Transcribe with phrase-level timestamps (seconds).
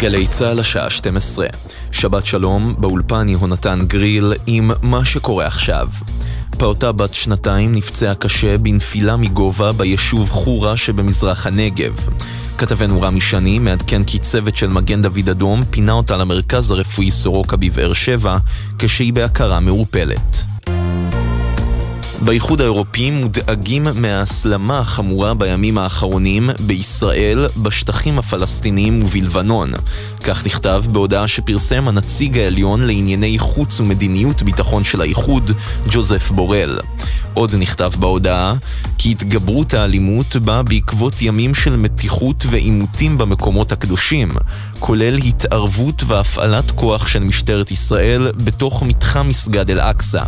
[0.00, 1.46] גלי צה"ל השעה 12.
[1.92, 5.88] שבת שלום, באולפן יהונתן גריל עם מה שקורה עכשיו.
[6.58, 12.08] פעוטה בת שנתיים נפצעה קשה בנפילה מגובה ביישוב חורה שבמזרח הנגב.
[12.58, 17.56] כתבנו רמי שני מעדכן כי צוות של מגן דוד אדום פינה אותה למרכז הרפואי סורוקה
[17.56, 18.36] בבאר שבע
[18.78, 20.49] כשהיא בהכרה מעורפלת.
[22.24, 29.72] באיחוד האירופי מודאגים מההסלמה החמורה בימים האחרונים בישראל, בשטחים הפלסטיניים ובלבנון.
[30.24, 35.50] כך נכתב בהודעה שפרסם הנציג העליון לענייני חוץ ומדיניות ביטחון של האיחוד,
[35.90, 36.78] ג'וזף בורל.
[37.34, 38.54] עוד נכתב בהודעה
[38.98, 44.30] כי התגברות האלימות באה בעקבות ימים של מתיחות ועימותים במקומות הקדושים,
[44.78, 50.22] כולל התערבות והפעלת כוח של משטרת ישראל בתוך מתחם מסגד אל-אקצא.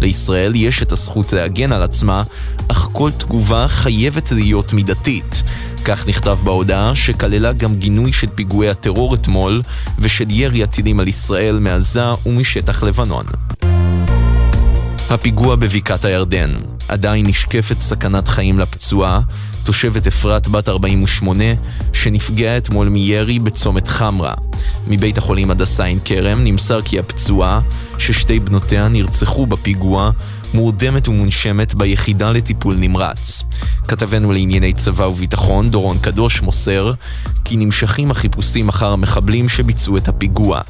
[0.00, 2.22] לישראל יש את הזכות להגן על עצמה,
[2.68, 5.42] אך כל תגובה חייבת להיות מידתית.
[5.84, 9.62] כך נכתב בהודעה, שכללה גם גינוי של פיגועי הטרור אתמול
[9.98, 13.24] ושל ירי הטילים על ישראל מעזה ומשטח לבנון.
[15.10, 16.54] הפיגוע בבקעת הירדן.
[16.88, 19.20] עדיין נשקפת סכנת חיים לפצועה,
[19.64, 21.44] תושבת אפרת בת 48,
[21.92, 24.34] שנפגעה אתמול מירי בצומת חמרה.
[24.86, 27.60] מבית החולים הדסה עין כרם נמסר כי הפצועה,
[27.98, 30.10] ששתי בנותיה נרצחו בפיגוע,
[30.54, 33.42] מורדמת ומונשמת ביחידה לטיפול נמרץ.
[33.88, 36.92] כתבנו לענייני צבא וביטחון, דורון קדוש, מוסר
[37.44, 40.60] כי נמשכים החיפושים אחר המחבלים שביצעו את הפיגוע.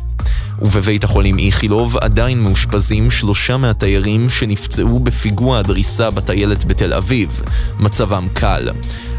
[0.63, 7.41] ובבית החולים איכילוב עדיין מאושפזים שלושה מהתיירים שנפצעו בפיגוע הדריסה בטיילת בתל אביב.
[7.81, 8.69] מצבם קל.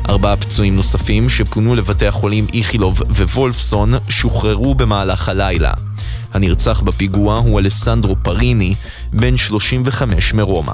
[0.10, 5.74] ארבעה פצועים נוספים שפונו לבתי החולים איכילוב ווולפסון שוחררו במהלך הלילה.
[6.34, 8.76] הנרצח בפיגוע הוא אלסנדרו פריני,
[9.14, 10.74] בן 35 מרומא.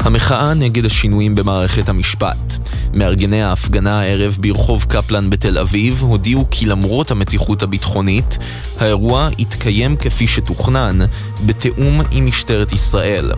[0.00, 2.56] המחאה נגד השינויים במערכת המשפט.
[2.94, 8.38] מארגני ההפגנה הערב ברחוב קפלן בתל אביב הודיעו כי למרות המתיחות הביטחונית,
[8.80, 10.98] האירוע התקיים כפי שתוכנן,
[11.46, 13.32] בתיאום עם משטרת ישראל.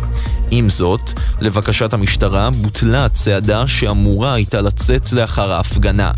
[0.51, 6.11] עם זאת, לבקשת המשטרה בוטלה הצעדה שאמורה הייתה לצאת לאחר ההפגנה.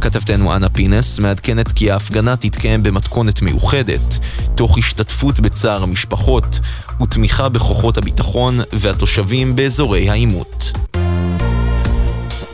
[0.00, 4.18] כתבתנו אנה פינס מעדכנת כי ההפגנה תתקיים במתכונת מיוחדת,
[4.54, 6.60] תוך השתתפות בצער המשפחות
[7.02, 10.72] ותמיכה בכוחות הביטחון והתושבים באזורי העימות.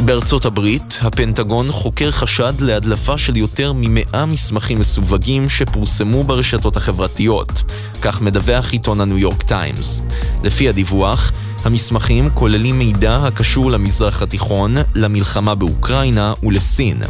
[0.08, 7.62] בארצות הברית, הפנטגון חוקר חשד להדלפה של יותר ממאה מסמכים מסווגים שפורסמו ברשתות החברתיות.
[8.02, 10.02] כך מדווח עיתון הניו יורק טיימס.
[10.44, 11.32] לפי הדיווח,
[11.64, 17.02] המסמכים כוללים מידע הקשור למזרח התיכון, למלחמה באוקראינה ולסין.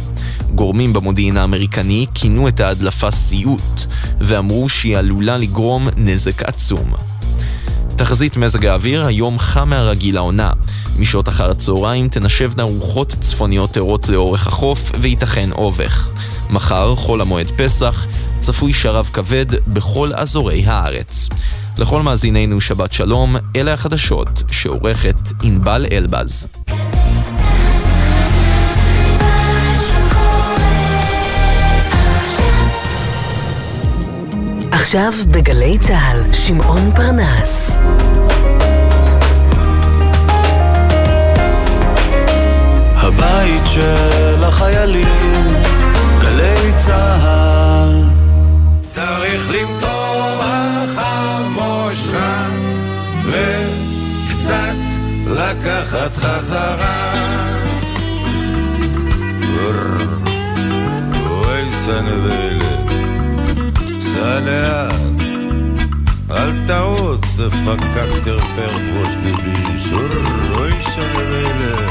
[0.55, 3.85] גורמים במודיעין האמריקני כינו את ההדלפה סיוט,
[4.19, 6.93] ואמרו שהיא עלולה לגרום נזק עצום.
[7.95, 10.51] תחזית מזג האוויר, היום חם מהרגיל העונה.
[10.99, 16.09] משעות אחר הצהריים תנשבנה רוחות צפוניות ערות לאורך החוף וייתכן אובך.
[16.49, 18.05] מחר, חול המועד פסח,
[18.39, 21.29] צפוי שרב כבד בכל אזורי הארץ.
[21.79, 26.47] לכל מאזינינו שבת שלום, אלה החדשות שעורכת ענבל אלבז.
[34.71, 37.71] עכשיו בגלי צה"ל, שמעון פרנס.
[42.95, 45.53] הבית של החיילים,
[46.21, 48.03] גלי צה"ל.
[48.87, 49.88] צריך למטור
[55.59, 57.13] לקחת חזרה.
[61.29, 62.89] אוי סנבלת,
[63.99, 64.93] סע לאט,
[66.31, 69.55] אל תעוץ, דפקק תרפר ראש ביבי,
[70.55, 71.89] אוי סנבלת.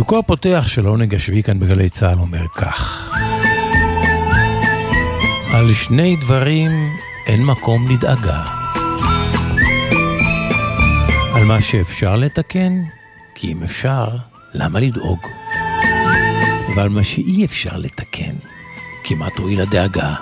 [0.00, 3.10] פסוקו הפותח של עונג השביעי כאן בגלי צה"ל אומר כך:
[5.52, 6.70] על שני דברים
[7.26, 8.44] אין מקום לדאגה.
[11.34, 12.82] על מה שאפשר לתקן,
[13.34, 14.08] כי אם אפשר,
[14.54, 15.18] למה לדאוג?
[16.76, 18.34] ועל מה שאי אפשר לתקן,
[19.04, 20.14] כי מה תועיל הדאגה?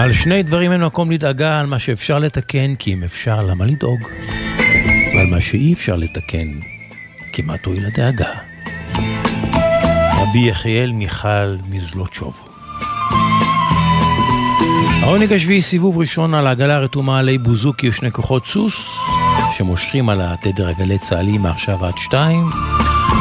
[0.00, 4.00] על שני דברים אין מקום לדאגה, על מה שאפשר לתקן, כי אם אפשר, למה לדאוג?
[5.14, 6.48] ועל מה שאי אפשר לתקן,
[7.44, 8.28] מה תועיל הדאגה?
[10.14, 12.48] רבי יחיאל מיכל מזלוטשוב.
[15.02, 18.88] העונג השביעי סיבוב ראשון על העגלה הרתומה עלי בוזוקי ושני כוחות סוס
[19.56, 22.50] שמושכים על התדר הגלי צה"לי מעכשיו עד שתיים.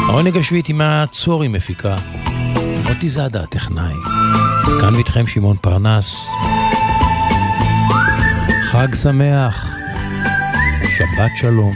[0.08, 1.96] העונג השביעית עם הצורי מפיקה.
[2.88, 3.96] מוטי זאדה הטכנאי.
[4.82, 6.16] כאן איתכם שמעון פרנס.
[8.72, 9.78] חג שמח,
[10.98, 11.76] שבת שלום.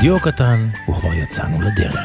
[0.00, 2.00] דיו קטן, וכבר יצאנו לדרך.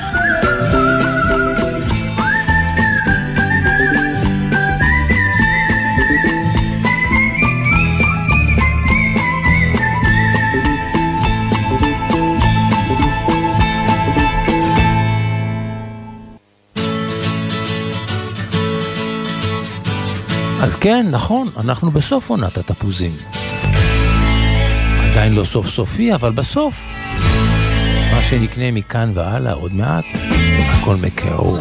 [20.63, 23.43] אז כן, נכון, אנחנו בסוף עונת התפוזים.
[25.13, 26.95] עדיין לא סוף סופי, אבל בסוף.
[28.12, 30.06] מה שנקנה מכאן והלאה עוד מעט,
[30.69, 31.57] הכל מקירור.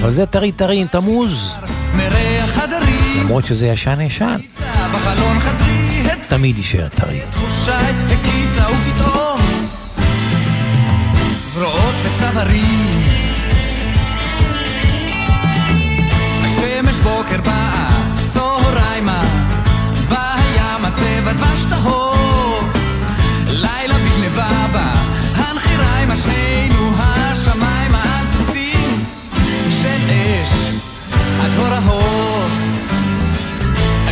[0.00, 1.56] אבל זה טרי טרי עם תמוז.
[3.20, 4.40] למרות שזה ישן ישן.
[6.28, 7.20] תמיד יישאר טרי.
[11.54, 11.94] זרועות
[16.86, 17.65] השמש בוקר באה,
[26.22, 28.26] שנינו השמיימה על
[29.82, 30.52] של אש,
[31.40, 32.44] הדור ההור,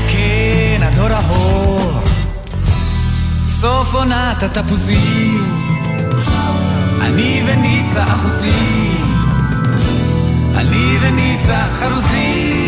[0.09, 1.93] כן, הדור ההור,
[3.61, 5.71] סוף עונת התפוזים,
[7.01, 9.15] אני וניצה אחוזים,
[10.56, 12.63] אני וניצה חרוזים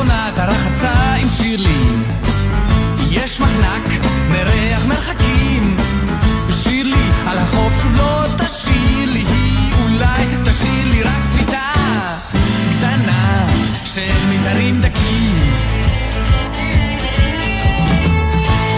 [0.00, 1.80] עונת הרחצה עם שירלי.
[3.10, 5.76] יש מחנק מריח מרחקים.
[6.62, 9.24] שירלי על החוף שוב לא תשאיר לי
[9.82, 11.72] אולי תשאיר לי רק צביתה
[12.78, 13.48] קטנה
[13.84, 15.52] של מיתרים דקים.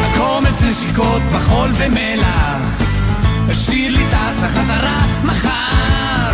[0.03, 2.83] הקומץ נשיקות בחול ומלח.
[3.53, 6.31] שירלי טסה חזרה מחר.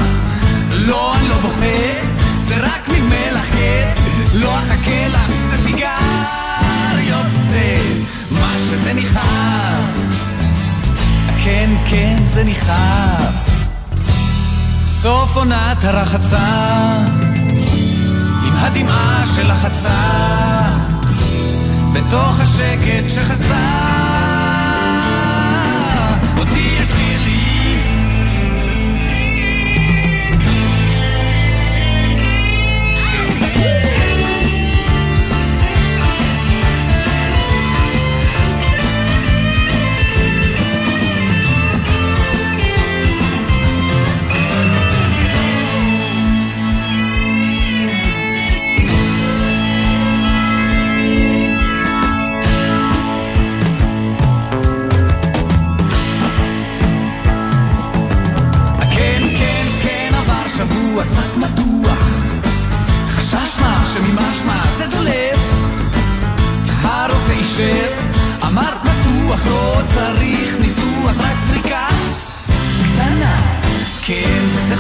[0.70, 2.06] לא, אני לא בוכה
[2.40, 4.07] זה רק ממלח, כן?
[4.34, 7.78] לא אחכה לך, זה סיגריות, זה
[8.30, 9.80] מה שזה ניחר.
[11.44, 13.24] כן, כן, זה ניחר.
[14.86, 16.48] סוף עונת הרחצה,
[18.46, 20.00] עם הדמעה של החצה,
[21.92, 23.87] בתוך השקט שחצה.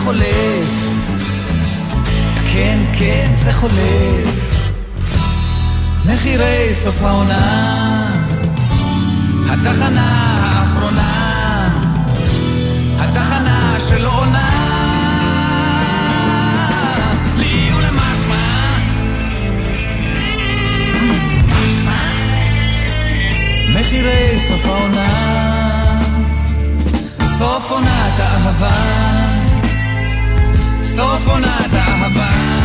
[0.08, 0.68] חולף.
[2.52, 4.70] כן, כן, זה חולף.
[6.06, 8.10] מחירי סוף העונה,
[9.50, 10.08] התחנה
[10.40, 11.68] האחרונה,
[12.98, 14.48] התחנה של עונה.
[23.72, 25.08] מחירי סוף העונה,
[27.38, 29.37] סוף עונת האהבה.
[30.98, 32.57] סוף עונת אהבה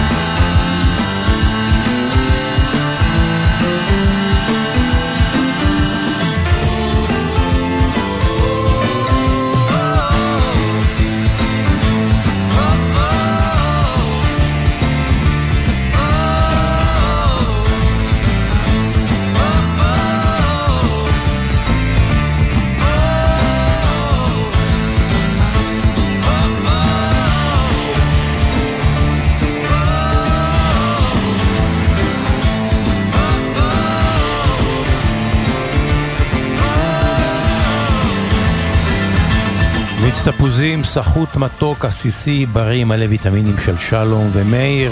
[40.26, 44.92] תפוזים, סחוט מתוק, עסיסי, בריא, מלא ויטמינים של שלום ומאיר.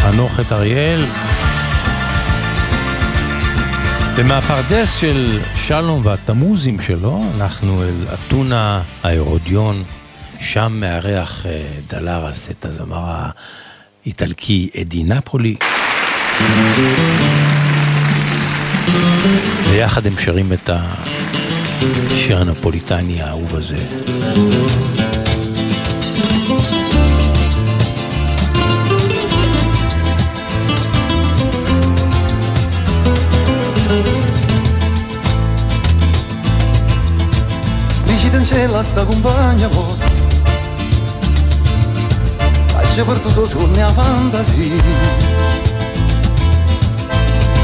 [0.00, 1.04] חנוכת אריאל.
[4.16, 9.82] ומהפרדס של שלום והתמוזים שלו, אנחנו אל אתונה ההרודיון,
[10.40, 13.04] שם מארח אה, דלרס את הזמר
[14.04, 15.56] האיטלקי אדי נפולי.
[19.70, 20.70] ויחד הם שרים את
[22.22, 23.72] și a Napolitania UVZ.
[38.42, 40.10] Cancella sta compagna vostra
[42.66, 44.82] Faccia per tutto scorne a fantasia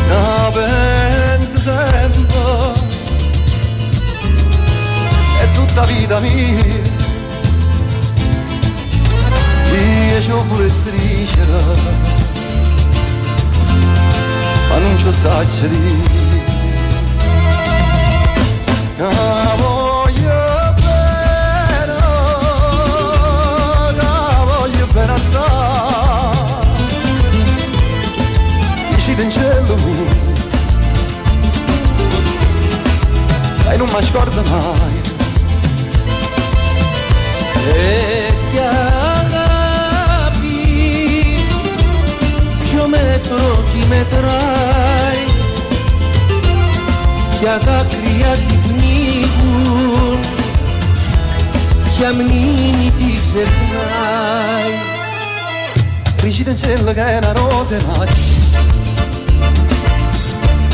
[0.09, 0.98] Vabbè
[5.79, 6.63] esta vida mía
[9.71, 11.61] y ello por estrella
[14.75, 16.03] annuncio sacri
[19.59, 21.99] Voglio bene,
[24.47, 26.67] voglio bene assai,
[28.97, 29.77] vicino in cielo,
[33.71, 34.98] e non mi scordo mai.
[37.69, 38.71] τέτοια
[39.19, 40.57] αγάπη.
[42.65, 43.87] Ποιο μέτρο τη
[47.59, 50.19] δάκρυα την πνίγουν.
[51.85, 54.89] Ποια μνήμη τη ξεχνάει.
[56.23, 58.13] Ρίγει δεν τσέλεγα ένα ρόζεματι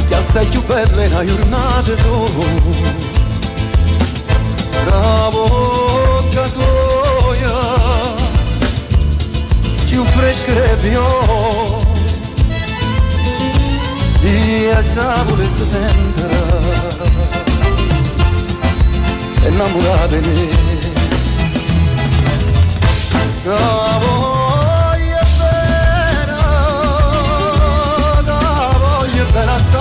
[0.08, 1.92] Κι assai più belle la giornata
[9.94, 11.00] più fresca e più
[14.22, 16.40] e già volesse sentire
[19.46, 20.48] innamorata di me
[24.00, 26.38] voglio bene
[28.80, 29.78] voglio bene assai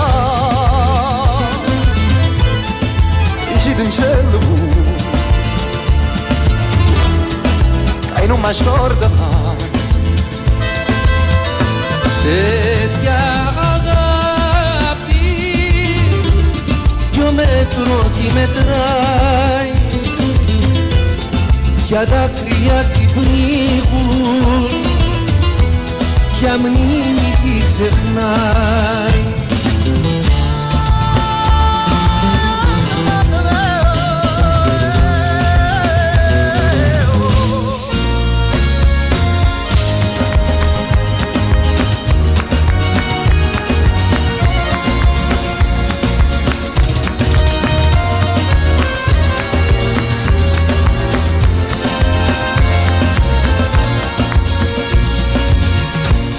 [3.52, 4.38] dici in cielo
[8.14, 9.33] e non mi scorda mai
[12.24, 13.20] τέτοια
[13.74, 15.24] αγάπη
[17.12, 19.72] δυο μέτρο τη μετράει.
[21.86, 24.68] Για δάκρυα την πνίγουν
[26.40, 29.33] για μνήμη τη ξεχνάει.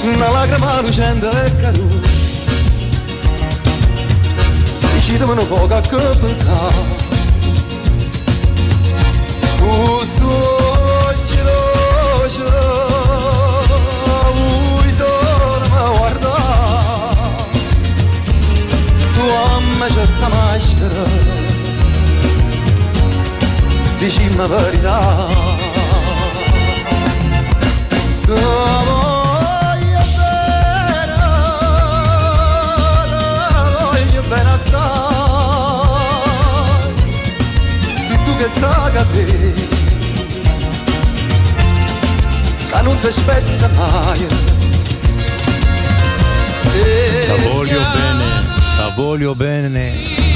[0.07, 2.07] Una lacrima lucente e caduta
[4.93, 7.03] Decidemmo poco a che pensare
[9.57, 10.27] Questo
[11.07, 12.43] occhio dolce
[14.33, 16.35] Lui solo mi guarda
[19.13, 21.03] Tu a me c'è sta maschera
[23.97, 25.55] Dicimi la verità
[38.45, 39.25] gesagade
[42.71, 44.27] כאן וזה שווץ המים
[47.27, 48.41] תבוליו בנה,
[48.77, 49.79] תבוליו בנה,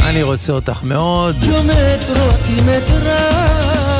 [0.04, 1.36] אני רוצה אותך מאוד.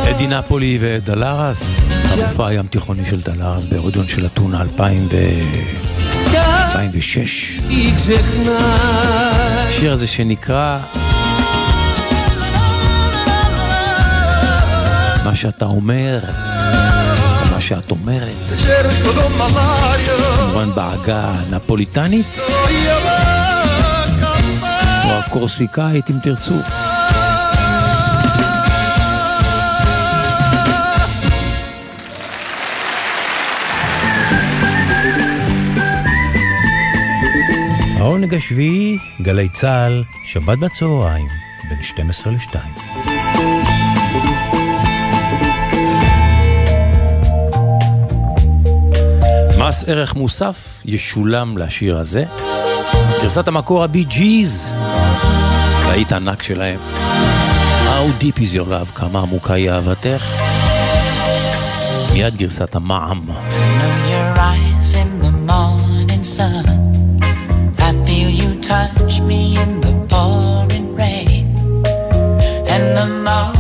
[0.10, 7.60] אדי נפולי ודלרס, המופע הים תיכוני של דלרס בהרודיון של אתונה 2006.
[9.72, 10.80] שיר הזה שנקרא
[15.30, 16.20] מה שאתה אומר,
[17.52, 18.36] מה שאת אומרת,
[20.38, 22.40] כמובן בעגה הנפוליטנית
[25.04, 26.54] או הקורסיקאית אם תרצו.
[37.98, 41.28] העונג השביעי, גלי צה"ל, שבת בצהריים,
[41.70, 43.09] בין 12 ל-2.
[49.70, 52.24] מס ערך מוסף ישולם לשיר הזה.
[53.22, 54.76] גרסת המקור הבי ג'יז,
[55.88, 56.80] להיט ענק שלהם.
[57.86, 60.26] How deep is your love, כמה עמוקה היא אהבתך.
[62.14, 63.26] מיד גרסת המע"מ.
[68.72, 71.46] touch me in the pouring rain
[72.74, 73.59] and the moment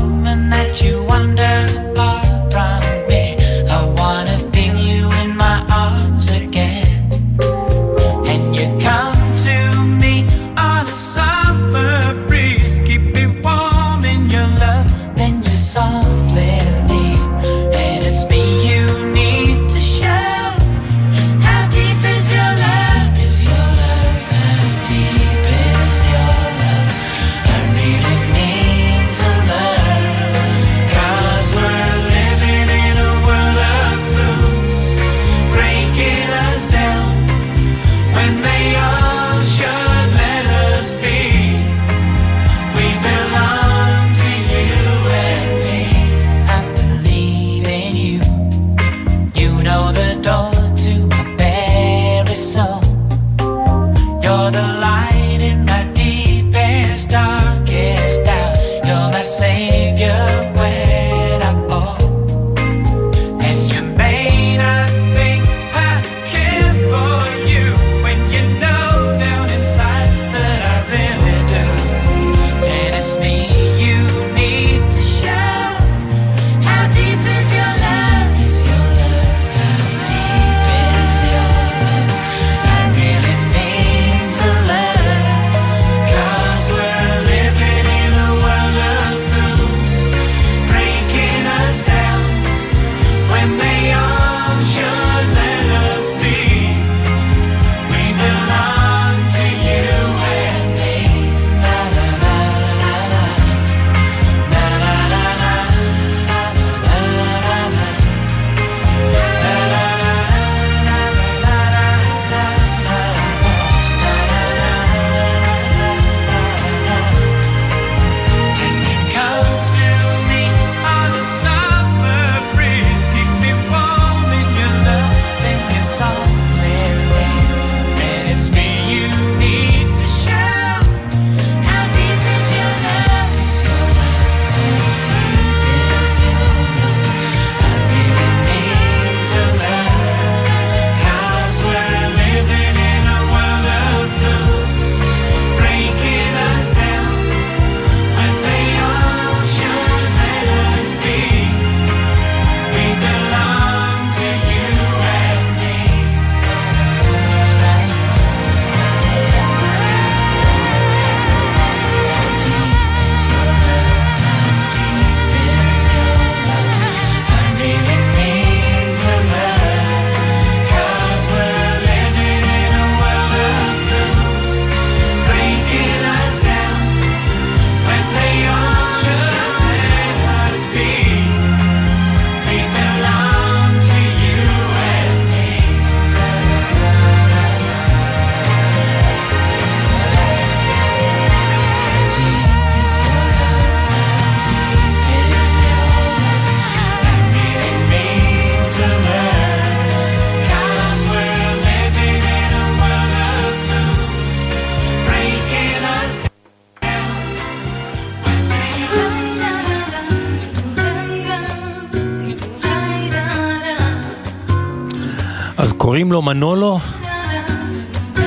[216.00, 216.79] קוראים לו מנולו,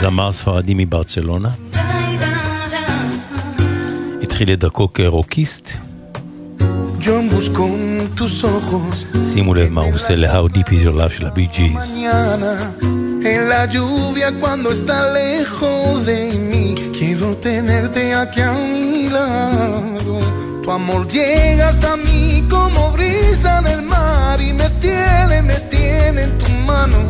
[0.01, 1.49] זמר ספרדי מברצלונה.
[4.23, 5.71] התחיל את דרכו כרוקיסט.
[9.33, 11.73] שימו לב מה הוא עושה ל-How Deep is Your Love של הבי ג'יז.
[13.33, 16.19] En la lluvia cuando está lejos de
[16.51, 20.15] mí, quiero tenerte aquí a mi lado.
[20.63, 22.23] Tu amor llega hasta mí
[22.55, 27.01] como brisa del mar y me tiene, me tiene en tu mano.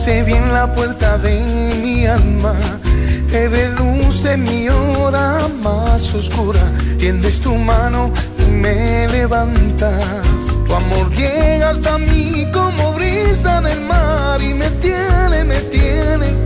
[0.00, 2.54] Conoce bien la puerta de mi alma.
[3.32, 6.60] Eres luz en mi hora más oscura.
[6.98, 10.46] Tiendes tu mano y me levantas.
[10.66, 16.39] Tu amor llega hasta mí como brisa del mar y me tiene, me tiene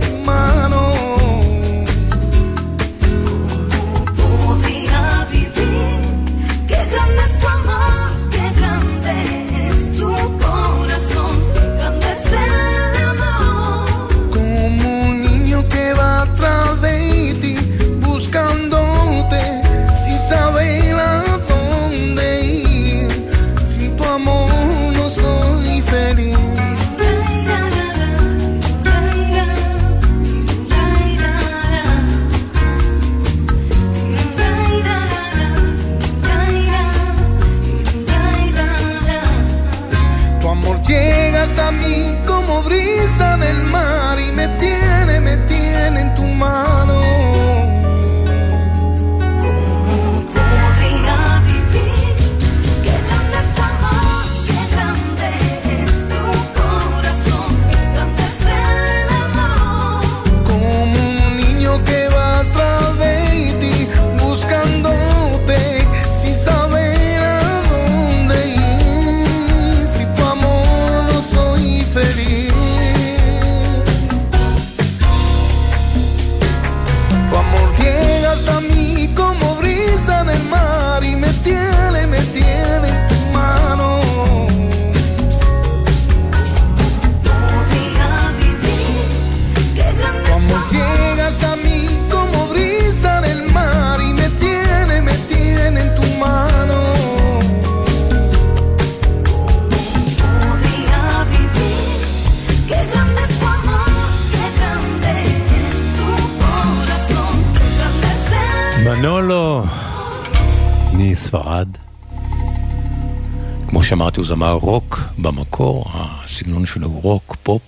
[113.95, 117.61] שאמרתי, הוא זמר רוק במקור, הסגנון שלו הוא רוק, פופ,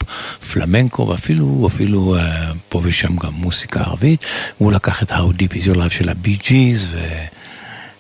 [0.54, 4.26] פלמנקו, ואפילו אפילו, אה, פה ושם גם מוסיקה ערבית.
[4.60, 6.88] והוא לקח את How Deep Is Your Love של הבי ג'יז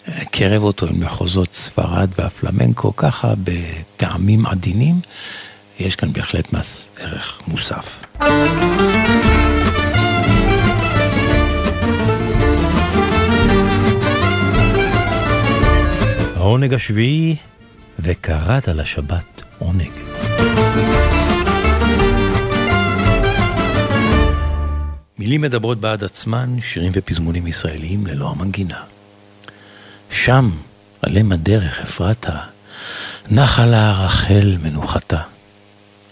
[0.08, 5.00] וקרב אותו אל מחוזות ספרד והפלמנקו, ככה בטעמים עדינים.
[5.80, 8.04] יש כאן בהחלט מס ערך מוסף.
[16.36, 17.36] העונג השביעי
[18.00, 19.92] וקראת לשבת עונג.
[25.20, 28.84] מילים מדברות בעד עצמן, שירים ופזמונים ישראליים ללא המנגינה.
[30.12, 30.50] שם,
[31.02, 32.38] על אם הדרך אפרתה,
[33.32, 35.22] נחה לה רחל מנוחתה.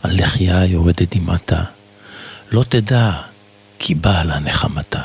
[0.04, 1.64] על לחייה יורדת דמעתה,
[2.52, 3.12] לא תדע
[3.80, 5.02] כי באה לה נחמתה.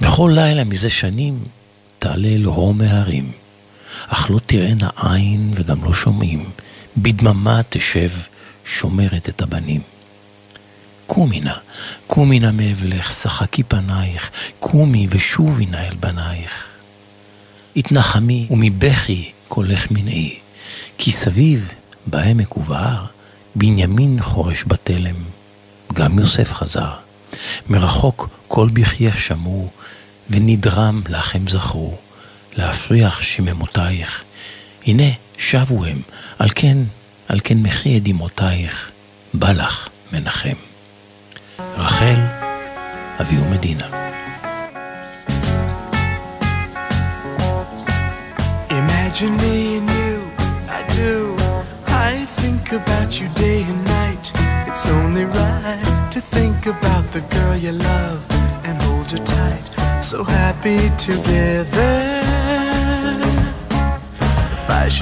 [0.00, 1.44] בכל לילה מזה שנים
[1.98, 3.32] תעלה אל רום ההרים.
[4.08, 6.50] אך לא תראינה עין וגם לא שומעים,
[6.96, 8.10] בדממה תשב
[8.64, 9.80] שומרת את הבנים.
[11.06, 11.54] קומי נא,
[12.06, 16.66] קומי נא מאבלך, שחקי פנייך, קומי ושובי נא אל בנייך.
[17.76, 20.38] התנחמי ומבכי קולך מנעי,
[20.98, 21.72] כי סביב,
[22.06, 23.04] בעמק ובהר,
[23.54, 25.16] בנימין חורש בתלם,
[25.92, 26.90] גם יוסף חזר.
[27.68, 29.70] מרחוק כל בחייך שמעו,
[30.30, 31.96] ונדרם לך הם זכרו.
[32.60, 34.24] להפריח שממותייך.
[34.86, 36.00] הנה שבו הם,
[36.38, 36.76] על כן,
[37.28, 38.90] על כן מחי את דמעותייך,
[39.34, 40.56] בא לך מנחם.
[41.76, 42.20] רחל,
[43.20, 43.86] אבי ומדינה.
[48.80, 50.14] Imagine me and you,
[50.78, 51.14] I do.
[52.08, 54.26] I think about you day and night.
[54.68, 58.20] It's only right to think about the girl you love
[58.66, 59.66] and hold her tight.
[60.10, 62.09] So happy together.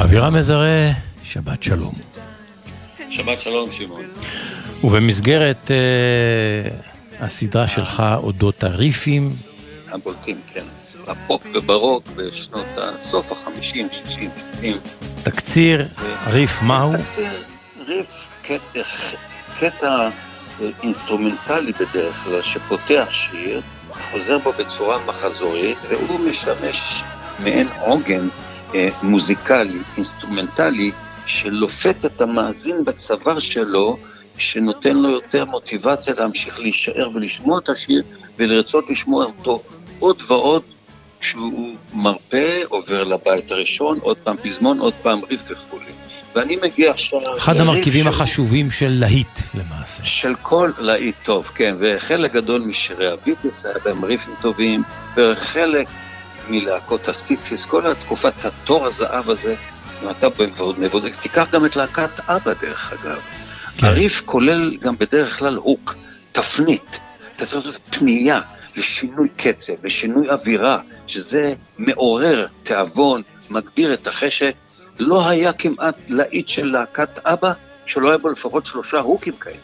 [0.04, 0.90] אבירם מזרה,
[1.24, 1.92] שבת שלום.
[3.11, 4.04] שבת שלום, שמעון.
[4.85, 9.31] ובמסגרת uh, הסדרה שלך אודות הריפים.
[9.88, 10.64] הבולטים, כן.
[11.07, 14.76] הפופ וברוק בשנות הסוף החמישים, שישים, שבעים.
[15.22, 15.88] תקציר,
[16.26, 16.92] ריף מהו?
[16.96, 17.31] תקציר,
[17.87, 18.07] ריף,
[18.42, 18.83] קטע,
[19.59, 20.09] קטע
[20.61, 23.61] אה, אינסטרומנטלי בדרך כלל, שפותח שיר,
[24.11, 27.02] חוזר בו בצורה מחזורית, והוא משמש
[27.38, 28.28] מעין עוגן
[29.02, 30.90] מוזיקלי, אינסטרומנטלי,
[31.26, 33.98] שלופת את המאזין בצוואר שלו,
[34.37, 38.02] שנותן לו יותר מוטיבציה להמשיך להישאר ולשמוע את השיר,
[38.38, 39.62] ולרצות לשמוע אותו
[39.98, 40.62] עוד ועוד,
[41.20, 45.92] כשהוא מרפא, עובר לבית הראשון, עוד פעם פזמון, עוד פעם ריף וכולי.
[46.35, 47.20] ואני מגיע עכשיו...
[47.38, 48.09] אחד המרכיבים של...
[48.09, 50.04] החשובים של להיט למעשה.
[50.04, 54.83] של כל להיט טוב, כן, וחלק גדול משירי הביטלס היה בהם ריפים טובים,
[55.16, 55.88] וחלק
[56.50, 59.54] מלהקות הסטיקסיס, כל התקופת התור הזהב הזה,
[60.02, 60.28] אם אתה
[60.78, 63.20] מבודק, תיקח גם את להקת אבא דרך אגב.
[63.78, 63.87] כן.
[63.87, 65.94] הריף כולל גם בדרך כלל הוק,
[66.32, 67.00] תפנית,
[67.37, 68.40] אתה צריך לעשות פנייה
[68.76, 74.54] לשינוי קצב, לשינוי אווירה, שזה מעורר תיאבון, מגביר את החשק.
[74.98, 77.52] לא היה כמעט להיט של להקת אבא
[77.87, 79.56] שלא היה בו לפחות שלושה הוקים כאלה.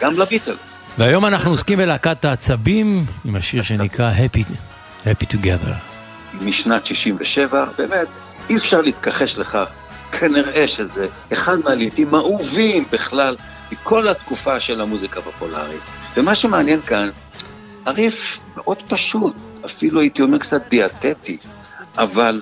[0.00, 0.78] גם לביטלס.
[0.98, 4.73] והיום אנחנו עוסקים בלהקת העצבים עם השיר שנקרא Happy,
[5.04, 5.74] Happy Together.
[6.40, 8.08] משנת 67, באמת,
[8.50, 9.66] אי אפשר להתכחש לכך.
[10.12, 13.36] כנראה שזה אחד מהלעיתים האהובים בכלל
[13.72, 15.80] מכל התקופה של המוזיקה הפופולרית.
[16.16, 17.08] ומה שמעניין כאן,
[17.86, 21.38] הריף מאוד פשוט, אפילו הייתי אומר קצת דיאטטי,
[21.98, 22.40] אבל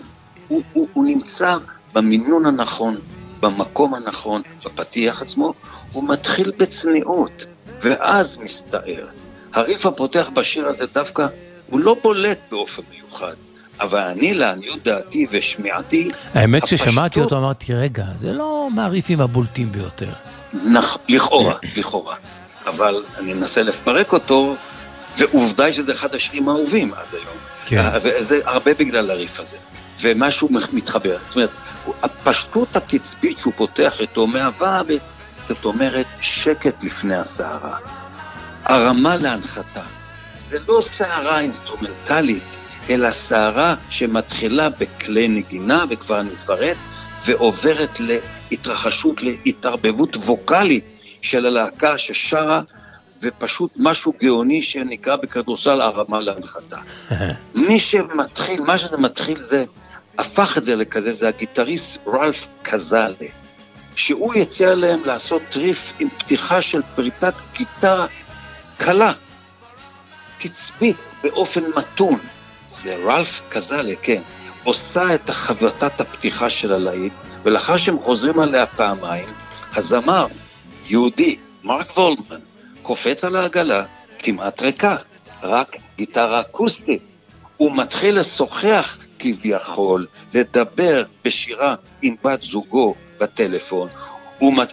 [0.48, 1.56] הוא, הוא, הוא נמצא
[1.92, 2.96] במינון הנכון,
[3.40, 5.54] במקום הנכון, בפתיח עצמו,
[5.92, 7.44] הוא מתחיל בצניעות,
[7.82, 9.06] ואז מסתער.
[9.52, 11.26] הריף הפותח בשיר הזה דווקא,
[11.66, 13.34] הוא לא בולט באופן מיוחד.
[13.80, 20.12] אבל אני, לעניות דעתי ושמיעתי, האמת ששמעתי אותו אמרתי, רגע, זה לא מהריפים הבולטים ביותר.
[20.64, 20.96] נכ...
[21.08, 22.16] לכאורה, לכאורה.
[22.66, 24.56] אבל אני מנסה לפרק אותו,
[25.18, 27.36] ועובדה היא שזה אחד השירים האהובים עד היום.
[27.66, 27.90] כן.
[28.02, 29.56] וזה הרבה בגלל הריף הזה.
[30.00, 31.16] ומשהו מתחבר.
[31.26, 31.50] זאת אומרת,
[32.02, 34.80] הפשטות הקצבית שהוא פותח איתו מהווה,
[35.48, 37.76] זאת אומרת, שקט לפני הסערה.
[38.64, 39.82] הרמה להנחתה.
[40.48, 42.56] זה לא סערה אינסטרומנטלית,
[42.90, 46.76] אלא סערה שמתחילה בכלי נגינה, וכבר אני אפרט,
[47.26, 47.98] ועוברת
[48.50, 50.84] להתרחשות, להתערבבות ווקאלית
[51.22, 52.60] של הלהקה ששרה,
[53.22, 56.78] ופשוט משהו גאוני שנקרא בכדורסל הרמה להנחתה.
[57.68, 59.64] מי שמתחיל, מה שזה מתחיל זה,
[60.18, 63.26] הפך את זה לכזה, זה הגיטריסט רלף קזאלה,
[63.96, 68.06] שהוא יציע להם לעשות טריף עם פתיחה של פריטת גיטרה
[68.78, 69.12] קלה,
[70.42, 72.18] קצבית, באופן מתון.
[72.68, 74.22] זה רלף קזאלה, כן,
[74.64, 79.28] עושה את חבטת הפתיחה של הלהיט, ולאחר שהם חוזרים עליה פעמיים,
[79.74, 80.26] הזמר,
[80.86, 82.40] יהודי, מרק וולמן,
[82.82, 83.84] קופץ על העגלה,
[84.18, 84.96] כמעט ריקה,
[85.42, 87.02] רק גיטרה אקוסטית.
[87.56, 93.88] הוא מתחיל לשוחח כביכול, לדבר בשירה עם בת זוגו בטלפון,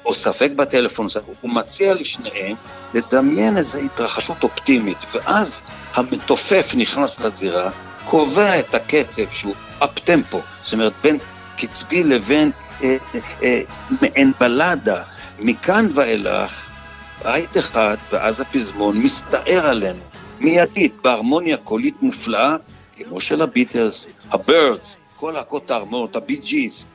[0.06, 1.08] או ספק בטלפון,
[1.42, 2.56] הוא מציע לשניהם
[2.94, 7.72] לדמיין איזו התרחשות אופטימית, ואז המתופף נכנס לזירה,
[8.06, 11.18] קובע את הקצב שהוא אפ טמפו, זאת אומרת בין
[11.58, 12.52] קצבי לבין
[12.84, 13.62] אה, אה, אה,
[14.02, 15.04] מעין בלדה,
[15.40, 16.70] מכאן ואילך
[17.24, 20.00] בית אחד ואז הפזמון מסתער עלינו
[20.40, 22.56] מיידית בהרמוניה קולית מופלאה
[22.92, 26.88] כמו של הביטלס, הבירדס, כל להקות ההרמוניות, הבי ג'יז,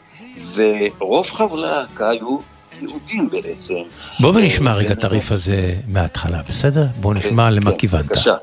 [0.55, 2.54] ורוב חברי הלהקה היו
[2.89, 3.75] יהודים בעצם.
[4.21, 6.87] בוא ונשמע רגע את הריף הזה מההתחלה, בסדר?
[7.01, 8.05] בוא כן, נשמע למה כן, כיוונת.
[8.07, 8.35] בבקשה.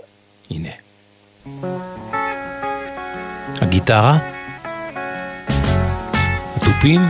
[0.52, 0.70] הנה.
[3.62, 4.18] הגיטרה,
[6.56, 7.02] התופים,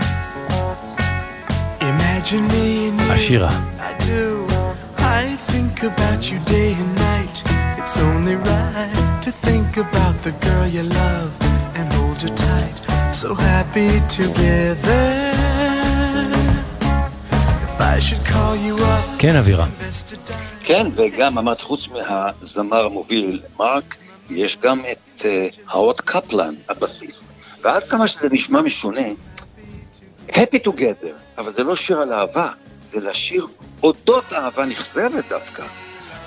[3.00, 3.50] השירה.
[4.98, 7.38] I think about you day and night.
[7.80, 11.32] It's only right to think about the girl you love
[11.78, 12.78] and hold her tight.
[13.22, 15.21] So happy together.
[19.20, 19.70] כן, אבירם.
[20.64, 23.96] כן, וגם אמרת, חוץ מהזמר המוביל מרק,
[24.30, 25.26] יש גם את
[25.68, 27.26] האוט uh, קפלן, הבסיסט.
[27.64, 29.08] ועד כמה שזה נשמע משונה,
[30.30, 32.50] Happy Together, אבל זה לא שיר על אהבה,
[32.86, 33.48] זה לשיר
[33.84, 35.64] אודות אהבה נכזבת דווקא.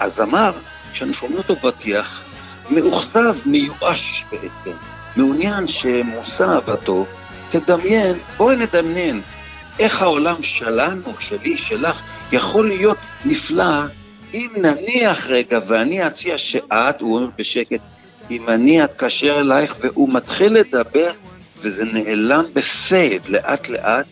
[0.01, 0.53] הזמר,
[0.93, 2.23] כשאני שומע אותו פתיח,
[2.71, 4.77] מאוכזב, מיואש בעצם,
[5.17, 7.07] מעוניין שמושא אהבתו,
[7.51, 9.23] תדמיין, בואי נדמיין
[9.79, 12.01] איך העולם שלנו, שלי, שלך,
[12.33, 13.83] יכול להיות נפלא
[14.35, 17.81] אם נניח רגע ואני אציע שאת, הוא אומר בשקט,
[18.31, 21.11] אם אני אתקשר אלייך והוא מתחיל לדבר
[21.59, 24.07] וזה נעלם ב fade לאט לאט,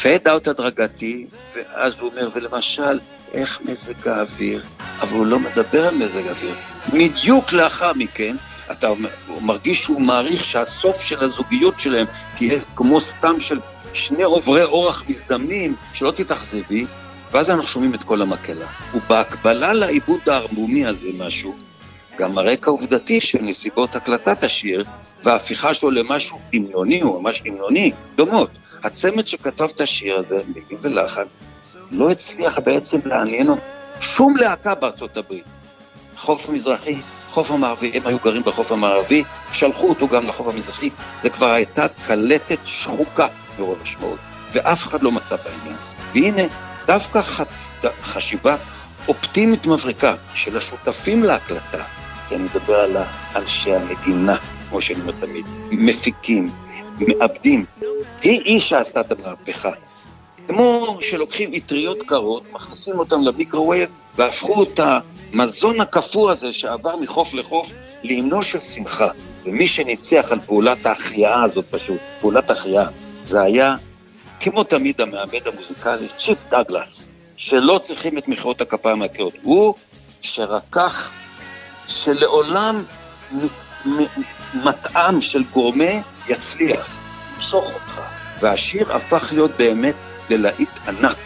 [0.00, 3.00] fade out הדרגתי, ואז הוא אומר, ולמשל,
[3.32, 4.62] איך מזג האוויר,
[5.00, 6.54] אבל הוא לא מדבר על מזג האוויר.
[6.92, 8.36] בדיוק לאחר מכן,
[8.70, 8.88] אתה
[9.40, 13.58] מרגיש שהוא מעריך שהסוף של הזוגיות שלהם תהיה כמו סתם של
[13.94, 16.86] שני עוברי אורח מזדמנים, שלא תתאכזבי,
[17.32, 18.66] ואז אנחנו שומעים את כל המקהלה.
[18.94, 21.54] ובהקבלה לעיבוד הערמומי הזה משהו,
[22.18, 24.84] גם הרקע העובדתי של נסיבות הקלטת השיר
[25.22, 28.58] וההפיכה שלו למשהו דמיוני או ממש דמיוני, דומות.
[28.84, 31.24] הצמד שכתב את השיר הזה, מילים ולחן,
[31.90, 33.48] לא הצליח בעצם לעניין
[34.00, 35.44] שום להקה בארצות הברית.
[36.16, 36.96] חוף המזרחי,
[37.28, 40.90] חוף המערבי, הם היו גרים בחוף המערבי, שלחו אותו גם לחוף המזרחי,
[41.22, 43.26] זה כבר הייתה קלטת שחוקה
[43.58, 44.18] מרוב משמעות.
[44.52, 45.76] ואף אחד לא מצא בעניין.
[46.14, 46.42] והנה,
[46.86, 47.20] דווקא
[48.02, 48.56] חשיבה
[49.08, 51.84] אופטימית מבריקה של השותפים להקלטה,
[52.28, 52.96] זה אני מדבר על
[53.36, 54.36] אנשי המדינה,
[54.70, 56.50] כמו שאני אומר תמיד, מפיקים,
[56.98, 57.64] מעבדים,
[58.22, 59.70] היא היא שעשתה את המהפכה.
[60.48, 64.80] כמו שלוקחים אטריות קרות, מכניסים אותן למיקרווייב והפכו את
[65.32, 69.08] המזון הקפוא הזה שעבר מחוף לחוף להמנון של שמחה.
[69.44, 72.86] ומי שניצח על פעולת ההחייאה הזאת פשוט, פעולת החייאה,
[73.24, 73.76] זה היה,
[74.40, 79.34] כמו תמיד המעבד המוזיקלי, צ'יפ דאגלס, שלא צריכים את מחיאות הכפיים מהקריאות.
[79.42, 79.74] הוא
[80.20, 81.10] שרקח,
[81.88, 82.84] שלעולם
[84.54, 85.90] מטעם של גורמה
[86.28, 86.98] יצליח,
[87.34, 88.00] ימשוך אותך.
[88.40, 89.94] והשיר הפך להיות באמת
[90.30, 91.18] ללהיט ענק.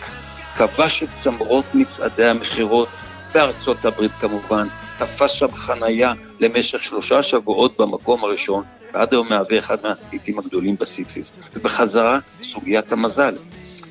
[0.56, 2.88] כבש את צמרות מצעדי המכירות
[3.34, 9.76] בארצות הברית כמובן, תפס שם חנייה למשך שלושה שבועות במקום הראשון, ועד היום מהווה אחד
[9.82, 11.32] מהעיתים הגדולים בסיקסיס.
[11.54, 13.36] ובחזרה, סוגיית המזל.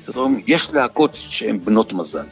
[0.02, 2.26] זאת אומרת, יש להקות שהן בנות מזל.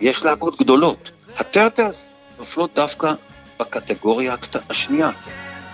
[0.00, 1.10] יש להקות גדולות.
[1.36, 3.14] הטרטלס נופלות דווקא
[3.60, 4.34] בקטגוריה
[4.70, 5.10] השנייה.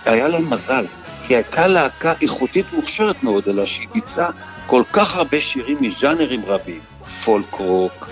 [0.05, 0.85] היה להם מזל,
[1.23, 4.31] כי הייתה להקה איכותית מוכשרת מאוד, אלא שהיא ביצעה
[4.67, 6.79] כל כך הרבה שירים מז'אנרים רבים,
[7.25, 8.09] פולק רוק,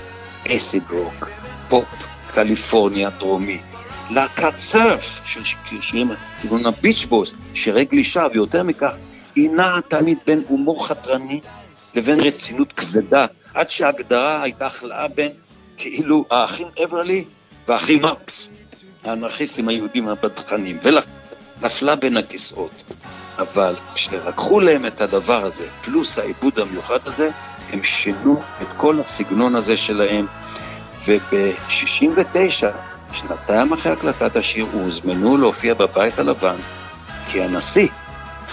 [0.48, 1.30] acid rock,
[1.70, 1.86] פופ,
[2.34, 3.62] קליפורניה דרומי,
[4.10, 5.42] להקת surf של
[5.82, 8.96] שירים סגנון הביץ' בויז, שירי גלישה, ויותר מכך,
[9.36, 11.42] היא נעה תמיד בין הומור חתרני
[11.96, 15.32] לבין רצינות כבדה, עד שההגדרה הייתה הכלאה בין
[15.78, 17.26] כאילו האחים אברלי
[17.68, 18.52] והאחים מרקס,
[19.04, 20.80] האנרכיסטים היהודים הבדחנים,
[21.62, 22.84] ונפלה בין הכיסאות.
[23.38, 27.30] אבל כשלקחו להם את הדבר הזה, פלוס העיבוד המיוחד הזה,
[27.70, 30.26] הם שינו את כל הסגנון הזה שלהם,
[31.06, 32.66] וב-69,
[33.14, 36.56] שנתיים אחרי הקלטת השיר, הוזמנו להופיע בבית הלבן,
[37.28, 37.88] כי הנשיא,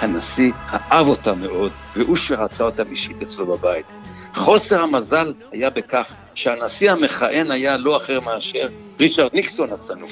[0.01, 3.87] הנשיא אהב אותה מאוד, והוא שרצה אותה אישית אצלו בבית.
[4.35, 8.69] חוסר המזל היה בכך שהנשיא המכהן היה לא אחר מאשר
[9.01, 10.09] ריצ'רד ניקסון השנוא.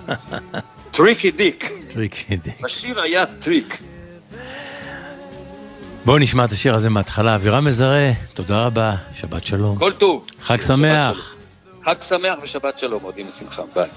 [0.90, 1.70] Tricky Dick.
[1.88, 2.64] Tricky Dick.
[2.64, 3.78] השיר היה טריק.
[6.04, 7.34] בואו נשמע את השיר הזה מההתחלה.
[7.34, 9.78] אבירם מזרה, תודה רבה, שבת שלום.
[9.78, 10.26] כל טוב.
[10.42, 11.34] חג שמח.
[11.83, 13.89] חג שמח ושבת שלום, מודים לשמחה, ביי.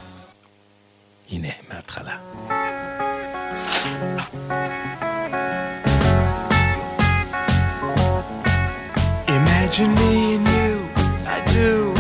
[1.31, 2.17] הנה, מההתחלה.
[9.29, 10.73] Imagine me and you,
[11.37, 11.95] I do.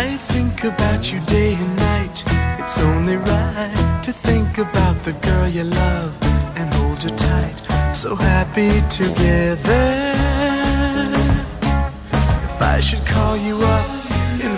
[0.00, 2.18] I think about you day and night.
[2.60, 6.12] It's only right to think about the girl you love
[6.58, 7.58] and hold her tight.
[7.94, 9.86] So happy together.
[12.48, 13.97] If I should call you up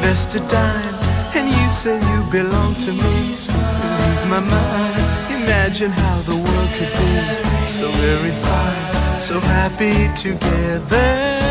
[0.02, 0.96] invest a dime
[1.36, 3.30] and you say you belong to me.
[3.30, 5.44] Lose my mind.
[5.44, 11.51] Imagine how the world could be so very fine so happy together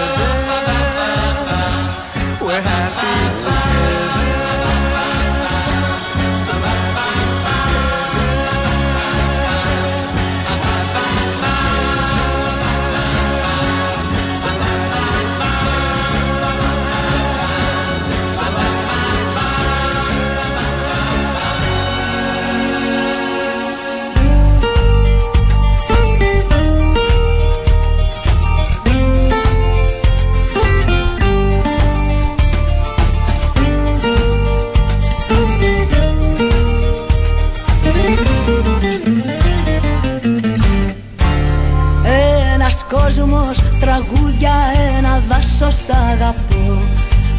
[45.61, 46.81] ένα δάσος αγαπώ.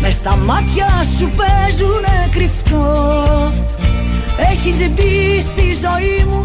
[0.01, 3.53] Με στα μάτια σου παίζουνε κρυφτό.
[4.53, 6.45] Έχεις μπει στη ζωή μου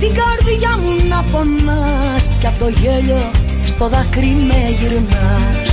[0.00, 2.28] Την καρδιά μου να πονάς.
[2.40, 3.30] Κι απ' το γέλιο
[3.66, 5.68] στο δάκρυ με γυρνάς.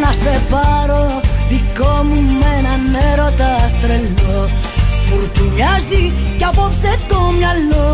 [0.00, 2.82] Να σε πάρω δικό μου με έναν
[3.12, 4.48] έρωτα τρελό.
[5.06, 7.88] Φουρτουνιάζει κι απόψε το μυαλό.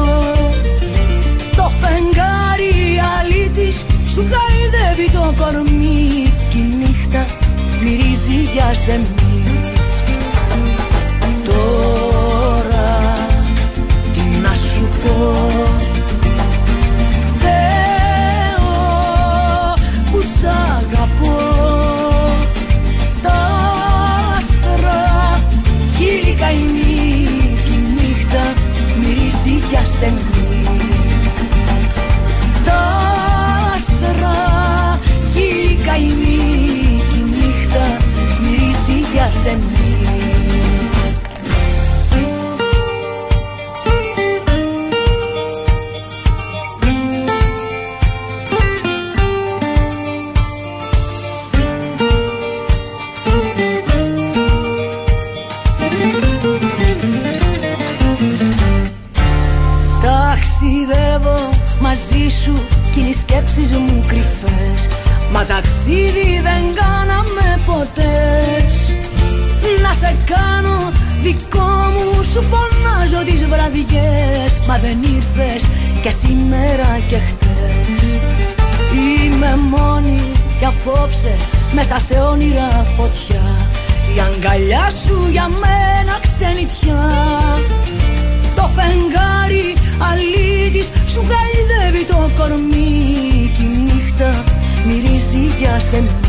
[1.57, 7.27] Το φεγγάρι αλήτης σου χαϊδεύει το κορμί Κι η νύχτα
[7.83, 9.43] μυρίζει για ζεμή
[11.45, 13.17] Τώρα
[14.13, 15.49] τι να σου πω.
[17.27, 18.75] Φταίω
[20.11, 21.39] που σ' αγαπώ.
[23.23, 23.39] Τα
[24.37, 25.41] άστρα
[25.97, 27.32] χείλη καημή
[39.43, 39.82] send
[70.33, 70.93] κάνω.
[71.23, 74.61] Δικό μου Σου φωνάζω τις βραδιές.
[74.67, 75.63] Μα δεν ήρθες
[76.03, 78.21] και σήμερα και χτες.
[78.93, 80.21] Είμαι μόνη
[80.59, 81.37] και απόψε
[81.75, 83.45] μέσα σε όνειρα φωτιά.
[84.15, 87.11] Η αγκαλιά σου για μένα ξενιτιά
[88.55, 89.75] Το φεγγάρι
[90.11, 93.53] αλήτης σου γαϊδεύει το κορμί.
[93.57, 94.45] Κι η νύχτα
[94.87, 96.22] μυρίζει για σένα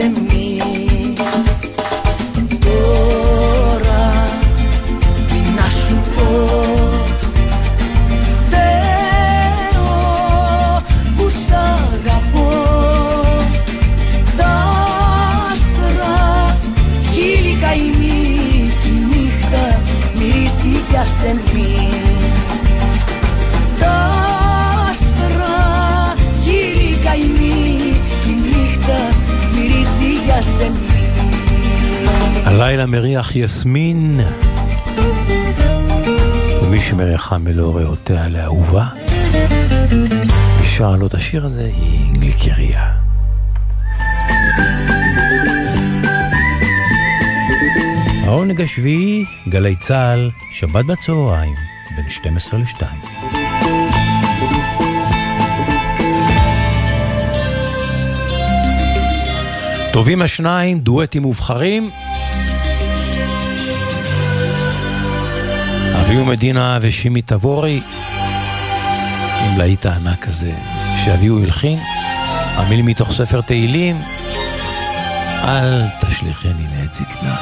[0.00, 0.29] se
[32.90, 34.20] מריח יסמין,
[36.62, 38.86] ומי שמריחה מלוא ריאותיה לאהובה,
[40.62, 42.92] ושרה לו את השיר הזה היא גליקריה.
[48.24, 51.54] העונג השביעי, גלי צה"ל, שבת בצהריים,
[51.96, 52.84] בין 12 ל-2.
[59.92, 61.90] טובים השניים, דואטים מובחרים.
[66.10, 67.80] אביהו מדינה ושימי תבורי,
[69.40, 70.52] עם להיט הענק הזה.
[71.04, 71.78] שאביהו הלחין,
[72.56, 74.02] המילים מתוך ספר תהילים,
[75.44, 77.36] אל תשליכני לעת זקנה.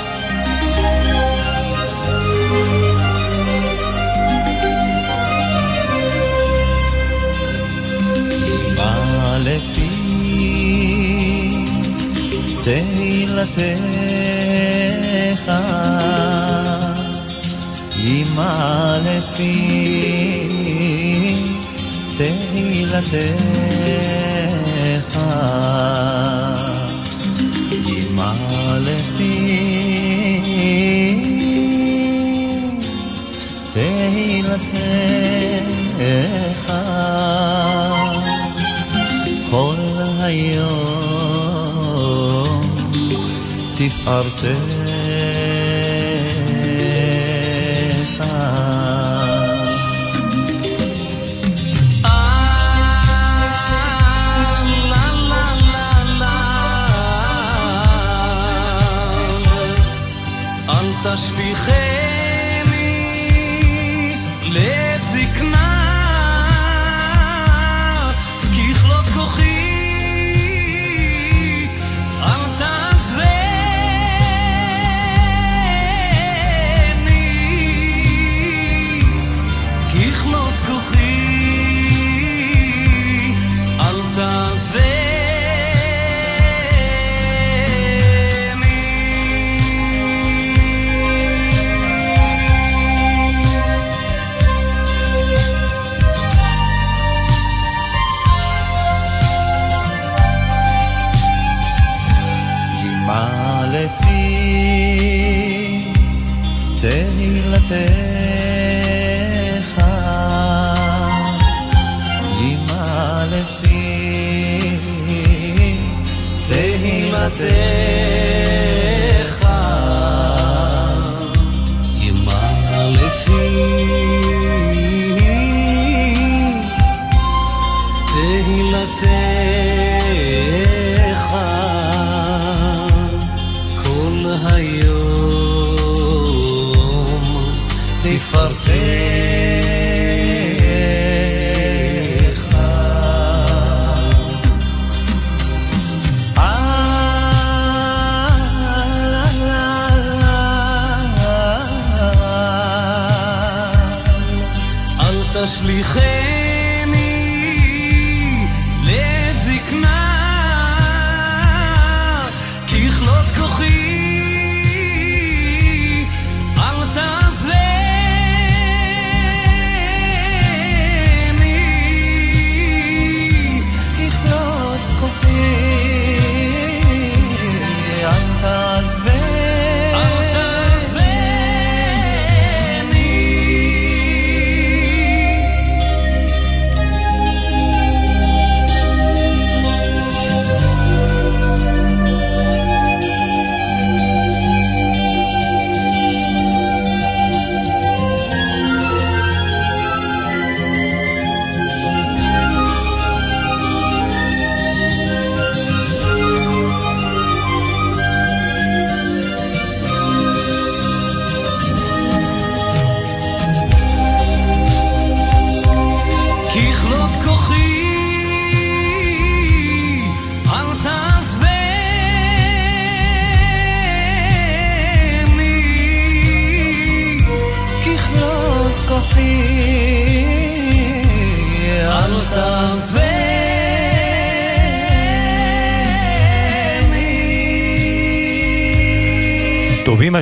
[12.64, 14.07] תהילתך
[18.09, 19.59] אמא לפי
[22.16, 23.28] תהילתך
[27.86, 28.32] אמא
[28.80, 29.48] לפי
[33.72, 34.78] תהילתך
[39.50, 39.76] כל
[40.20, 40.78] היום
[43.74, 44.78] תפארתך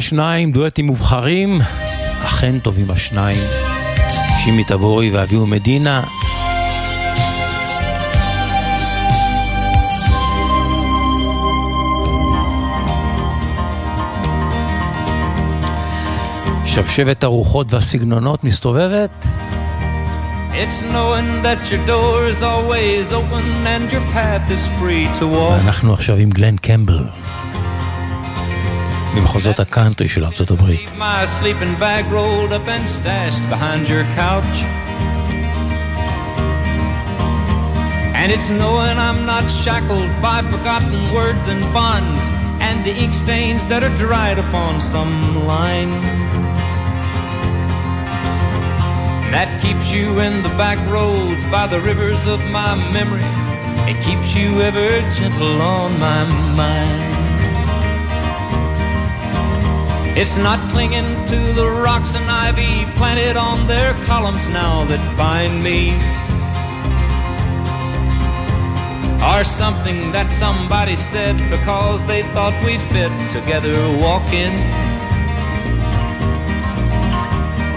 [0.06, 1.60] השניים, דואטים מובחרים,
[2.24, 3.38] אכן טובים השניים.
[4.44, 6.02] שימי תבורי ואביהו מדינה.
[16.64, 19.26] שבשבת הרוחות והסגנונות מסתובבת?
[20.52, 25.62] It's knowing that your door is always open and your path is free to walk.
[25.64, 27.04] ואנחנו עכשיו עם גלן קמבל.
[29.15, 30.89] ממחוזות הקאנטרי של ארצות הברית.
[30.89, 34.57] Leave my sleeping bag rolled up and stashed behind your couch.
[38.21, 42.23] And it's knowing I'm not shackled by forgotten words and bonds
[42.67, 45.13] and the ink stains that are dried upon some
[45.47, 45.91] line.
[49.35, 53.29] That keeps you in the back roads by the rivers of my memory.
[53.89, 56.21] It keeps you ever gentle on my
[56.55, 57.14] mind.
[60.18, 65.62] It's not clinging to the rocks and ivy planted on their columns now that bind
[65.62, 65.92] me.
[69.20, 74.56] Or something that somebody said because they thought we fit together walking.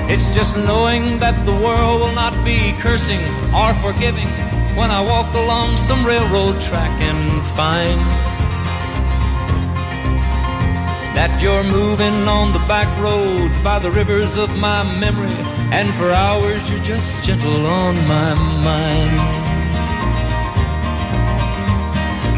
[0.08, 3.20] It's just knowing that the world will not be cursing
[3.52, 4.32] or forgiving
[4.80, 8.00] when I walk along some railroad track and find
[11.20, 15.36] that you're moving on the back roads by the rivers of my memory,
[15.76, 19.20] and for hours you're just gentle on my mind.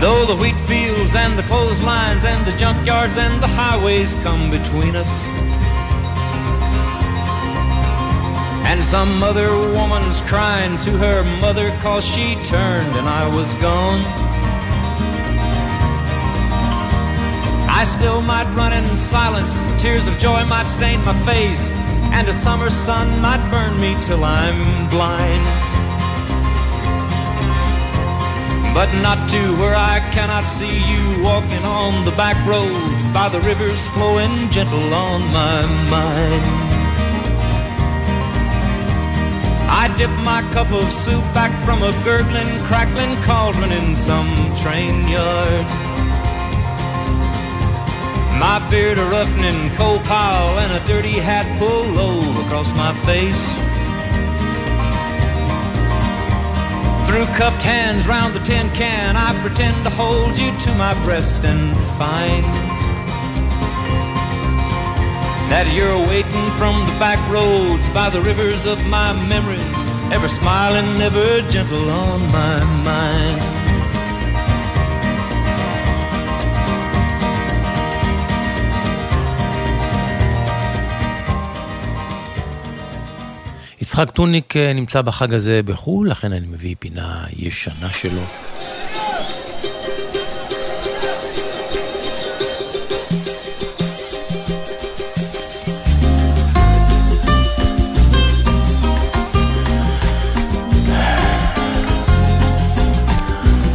[0.02, 4.96] Though the wheat fields and the clotheslines and the junkyards and the highways come between
[4.96, 5.28] us,
[8.66, 14.31] and some other woman's crying to her mother cause she turned and I was gone.
[17.82, 21.72] I still might run in silence, tears of joy might stain my face,
[22.14, 25.44] and a summer sun might burn me till I'm blind.
[28.76, 33.40] But not to where I cannot see you walking on the back roads by the
[33.40, 36.46] rivers flowing gentle on my mind.
[39.74, 44.30] I dip my cup of soup back from a gurgling, crackling cauldron in some
[44.62, 45.91] train yard.
[48.42, 53.46] My beard a roughening coal pile and a dirty hat pulled low across my face.
[57.06, 61.46] Through cupped hands round the tin can, I pretend to hold you to my breast
[61.46, 62.44] and find
[65.54, 69.80] that you're waiting from the back roads by the rivers of my memories,
[70.12, 73.81] ever smiling, ever gentle on my mind.
[83.92, 88.22] יצחק טוניק אה, נמצא בחג הזה בחו"ל, לכן אני מביא פינה ישנה שלו.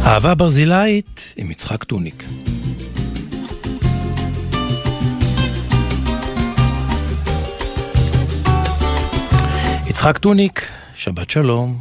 [0.05, 2.23] אהבה ברזילאית עם יצחק טוניק.
[9.97, 10.61] יצחק טוניק,
[10.95, 11.75] שבת שלום.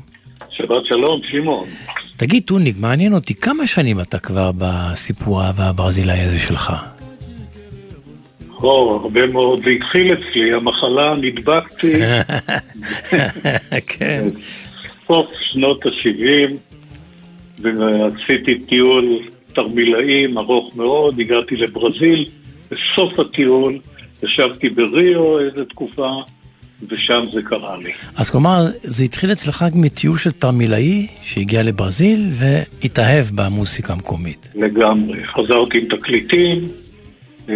[0.50, 1.68] שבת שלום, שמעון.
[2.16, 6.72] תגיד, טוניק, מעניין אותי, כמה שנים אתה כבר בסיפור האהבה הברזילאי הזה שלך?
[8.62, 9.62] או, הרבה מאוד.
[9.64, 11.92] זה התחיל אצלי, המחלה, נדבקתי.
[13.98, 14.28] כן.
[15.06, 16.56] סוף שנות ה-70,
[17.58, 19.18] ועשיתי טיול
[19.52, 22.24] תרמילאים ארוך מאוד, הגעתי לברזיל,
[22.70, 23.78] בסוף הטיול
[24.22, 26.10] ישבתי בריו איזה תקופה,
[26.89, 27.93] ושם זה קרה לי.
[28.16, 34.49] אז כלומר, זה התחיל אצלך מטיול של תרמילאי שהגיע לברזיל והתאהב במוסיקה המקומית.
[34.55, 35.27] לגמרי.
[35.27, 36.68] חזרתי עם תקליטים,
[37.49, 37.55] אה,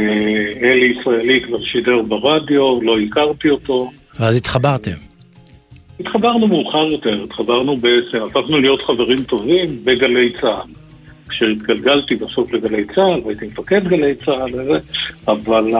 [0.63, 3.91] אלי ישראלי כבר שידר ברדיו, לא הכרתי אותו.
[4.21, 5.11] ואז התחברתם.
[6.01, 10.73] התחברנו מאוחר יותר, התחברנו בעצם, הפכנו להיות חברים טובים בגלי צה"ל.
[11.29, 14.79] כשהתגלגלתי בסוף לגלי צה"ל, והייתי מפקד גלי צה"ל וזה,
[15.29, 15.75] אבל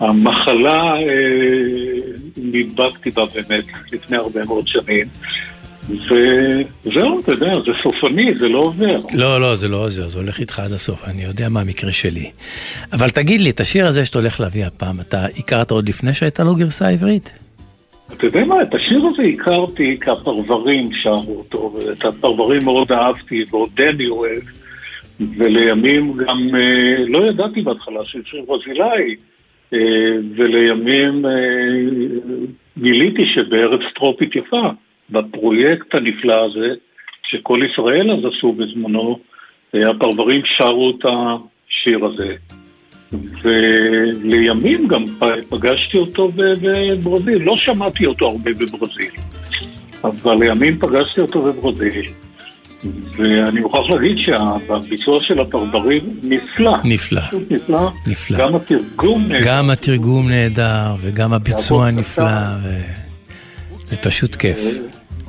[0.00, 1.04] המחלה, אה,
[2.36, 5.06] נדבקתי בה באמת לפני הרבה מאוד שנים.
[5.90, 8.98] וזהו, אתה יודע, זה סופני, זה לא עובר.
[9.14, 12.30] לא, לא, זה לא עוזר, זה הולך איתך עד הסוף, אני יודע מה המקרה שלי.
[12.92, 16.44] אבל תגיד לי, את השיר הזה שאתה הולך להביא הפעם, אתה הכרת עוד לפני שהייתה
[16.44, 17.32] לו גרסה עברית?
[18.12, 23.44] אתה יודע מה, את השיר הזה הכרתי כי הפרברים שרו אותו, ואת הפרברים מאוד אהבתי,
[23.50, 24.42] ועודני אוהב,
[25.38, 29.16] ולימים גם אה, לא ידעתי בהתחלה של שיר ברזילאי,
[30.36, 31.30] ולימים אה,
[32.78, 34.70] גיליתי שבארץ טרופית יפה,
[35.10, 36.74] בפרויקט הנפלא הזה,
[37.22, 39.18] שכל ישראל אז עשו בזמנו,
[39.74, 42.34] הפרברים שרו את השיר הזה.
[43.42, 45.04] ולימים גם
[45.48, 49.10] פגשתי אותו בברזיל, לא שמעתי אותו הרבה בברזיל,
[50.04, 52.29] אבל לימים פגשתי אותו בברזיל.
[53.16, 56.76] ואני מוכרח להגיד שהביצוע של הפרברים נפלא.
[56.84, 57.22] נפלא.
[57.50, 57.90] נפלא.
[58.06, 58.38] נפלא.
[58.38, 59.46] גם התרגום נהדר.
[59.46, 62.24] גם התרגום נהדר, וגם הביצוע נפלא,
[62.62, 64.58] וזה פשוט כיף.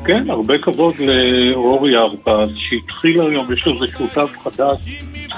[0.06, 4.78] כן, הרבה כבוד לאורי ארפז, שהתחיל היום, יש לו איזה שותף חדש,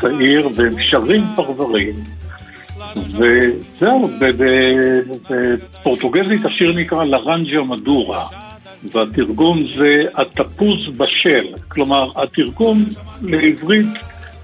[0.01, 1.93] צעיר, והם שרים פרברים.
[2.95, 4.09] וזהו,
[5.29, 8.27] בפורטוגזית השיר נקרא לרנג'ה מדורה,
[8.91, 12.85] והתרגום זה התפוז בשל, כלומר התרגום
[13.21, 13.87] לעברית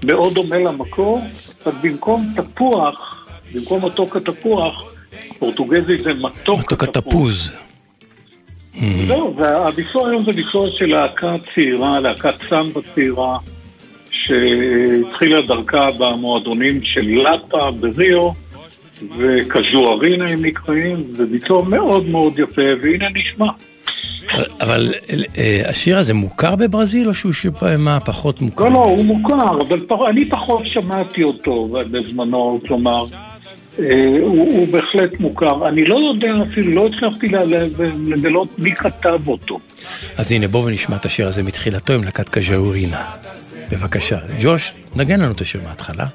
[0.04, 1.20] מאוד דומה למקור,
[1.64, 4.94] אז במקום תפוח, במקום מתוק התפוח,
[5.38, 7.52] פורטוגזית זה מתוק, מתוק התפוז.
[9.06, 13.38] זהו, והביצוע היום זה ביצוע של להקה צעירה, להקת סמבה צעירה.
[14.30, 18.30] שהתחילה דרכה במועדונים של לאפה בריו,
[19.18, 23.46] וקז'וארינה הם נקראים, זה ביצוע מאוד מאוד יפה, והנה נשמע.
[24.60, 24.94] אבל
[25.38, 28.64] אה, השיר הזה מוכר בברזיל, או שהוא שיר מה פחות מוכר?
[28.64, 33.04] לא, לא, הוא מוכר, אבל אני פחות שמעתי אותו בזמנו, כלומר,
[33.78, 35.68] אה, הוא, בהחלט מוכר.
[35.68, 37.28] אני לא יודע אפילו, לא הצלחתי
[38.06, 39.56] לגלות מי כתב אותו.
[40.16, 43.04] אז הנה, בואו ונשמע את השיר הזה מתחילתו עם להקת קז'אורינה.
[43.70, 44.18] בבקשה.
[44.40, 46.06] ג'וש, נגן לנו את השיר מההתחלה.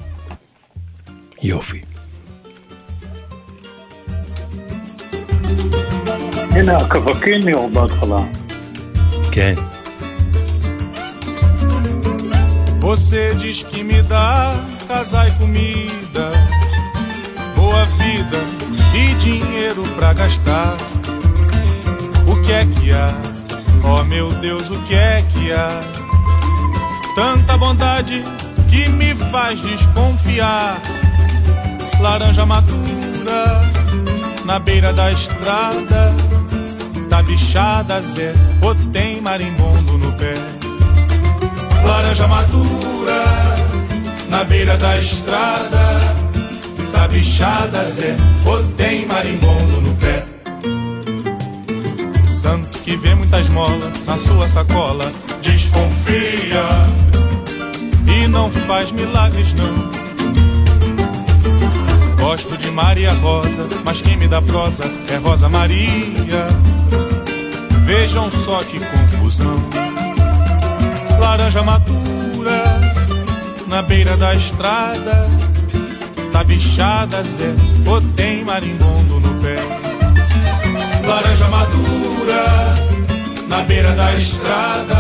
[1.44, 1.82] יופי.
[6.65, 8.23] הנה, הקווקניו בהתחלה.
[9.33, 9.55] כן.
[12.81, 14.53] Você diz que me dá
[14.89, 16.27] casar e comida,
[17.55, 18.41] boa vida
[19.01, 20.77] e dinheiro pra gastar.
[22.27, 23.13] O que é que há?
[23.85, 25.71] Oh meu Deus, o que é que há?
[27.15, 28.25] Tanta bondade
[28.69, 30.81] que me faz desconfiar.
[32.01, 33.41] Laranja madura
[34.45, 36.03] na beira da estrada,
[37.16, 40.34] tá bichada Zé, ou tem marimbondo no pé.
[41.86, 43.24] Laranja madura
[44.28, 46.14] na beira da estrada,
[46.92, 50.26] tá bichada Zé, ou tem marimbondo no pé.
[52.28, 55.10] Santo que vê muita esmola na sua sacola,
[55.42, 56.66] desconfia
[58.08, 59.90] e não faz milagres não.
[62.18, 66.75] Gosto de Maria Rosa, mas quem me dá prosa é Rosa Maria.
[67.86, 69.60] Vejam só que confusão.
[71.20, 72.64] Laranja madura
[73.68, 75.28] na beira da estrada,
[76.32, 77.54] tá bichada Zé,
[77.86, 79.56] ou tem marimbondo no pé.
[81.08, 82.46] laranja madura
[83.48, 84.96] na beira da estrada.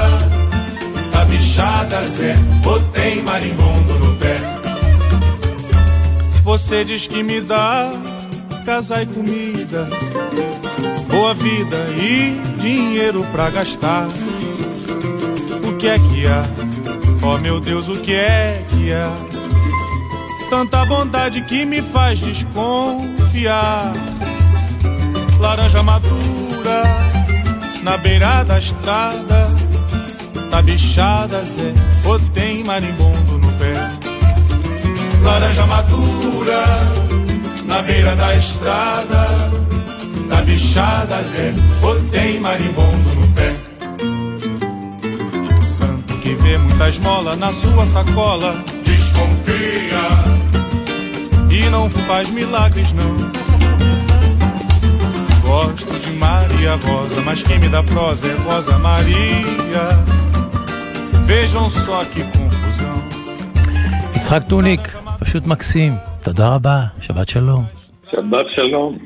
[1.11, 4.37] Tá bichada, Zé, ou tem marimbondo no pé?
[6.43, 7.91] Você diz que me dá
[8.65, 9.87] casa e comida,
[11.15, 14.09] boa vida e dinheiro pra gastar.
[15.63, 16.45] O que é que há?
[17.21, 19.09] Oh meu Deus, o que é que há?
[20.49, 23.93] Tanta bondade que me faz desconfiar.
[25.39, 26.83] Laranja madura
[27.81, 29.47] na beira da estrada,
[30.51, 31.71] tá bichada, Zé,
[32.03, 33.73] ou tem marimbondo no pé.
[35.23, 36.65] Laranja madura
[37.65, 39.64] na beira da estrada,
[40.28, 43.50] tá bichada, Zé, ou tem marimbondo no pé.
[45.64, 48.52] Santo que vê muita esmola na sua sacola,
[48.84, 50.04] desconfia
[51.50, 53.14] e não faz milagres não.
[55.42, 59.84] Gosto de Maria Rosa, mas quem me dá prosa é Rosa Maria.
[61.26, 62.96] Vejam só que confusão.
[64.16, 65.94] יצחק טוניק, פשוט מקסים.
[66.22, 67.64] תודה רבה, שבת שלום.
[68.10, 68.98] שבת שלום.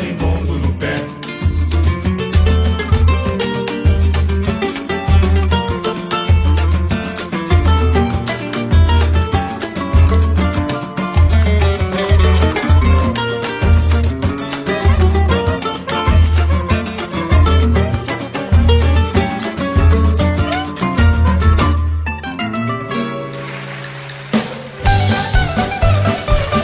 [0.00, 0.94] marimbondo no pé.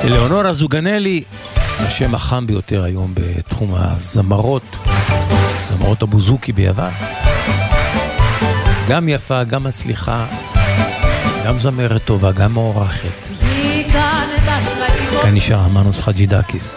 [0.05, 1.27] Eleonora Zuganelli
[1.79, 4.79] השם החם ביותר היום בתחום הזמרות,
[5.71, 6.93] זמרות הבוזוקי ביוון.
[8.89, 10.27] גם יפה, גם מצליחה,
[11.47, 13.29] גם זמרת טובה, גם מוערכת.
[15.23, 16.77] כאן נשאר אמנוס חג'ידקיס.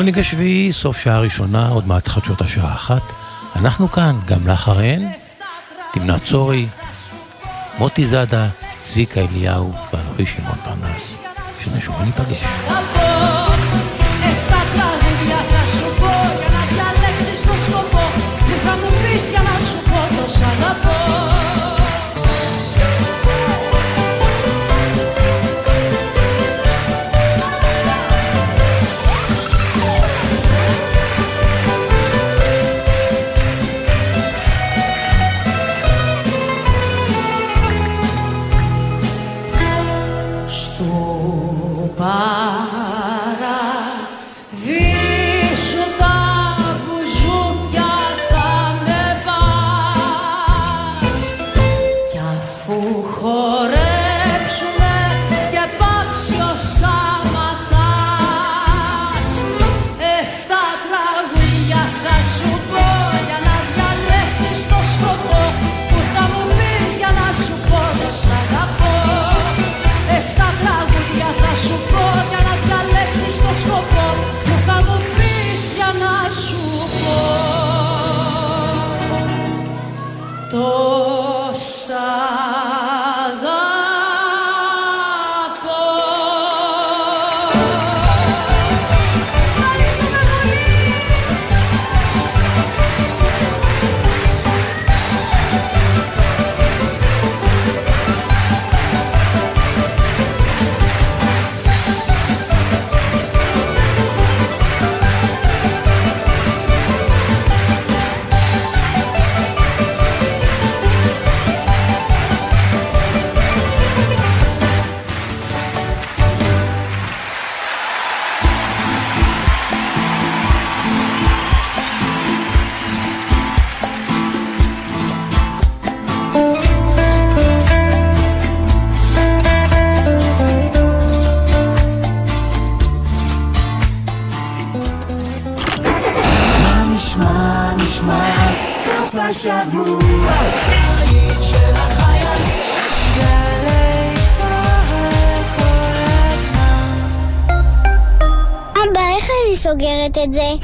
[0.00, 3.02] העונג השביעי, סוף שעה ראשונה, עוד מעט חדשות השעה אחת.
[3.56, 5.08] אנחנו כאן, גם לאחריהן.
[5.92, 6.66] תמנה צורי,
[7.78, 8.48] מוטי זאדה,
[8.78, 11.18] צביקה אליהו ואנוכי שמעון פרנס.
[11.60, 12.44] שנשוב וניפגש.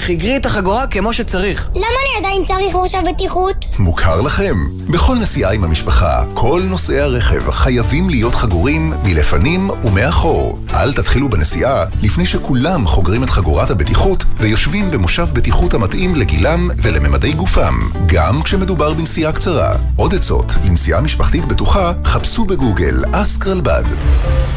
[0.07, 1.69] חיגרי את החגורה כמו שצריך.
[1.75, 3.65] למה אני עדיין צריך מושב בטיחות?
[3.79, 4.57] מוכר לכם.
[4.91, 10.59] בכל נסיעה עם המשפחה, כל נוסעי הרכב חייבים להיות חגורים מלפנים ומאחור.
[10.75, 17.33] אל תתחילו בנסיעה לפני שכולם חוגרים את חגורת הבטיחות ויושבים במושב בטיחות המתאים לגילם ולממדי
[17.33, 17.75] גופם,
[18.07, 19.77] גם כשמדובר בנסיעה קצרה.
[19.97, 23.85] עוד עצות לנסיעה משפחתית בטוחה, חפשו בגוגל אסקרלבד.
[23.85, 24.56] ג'ם,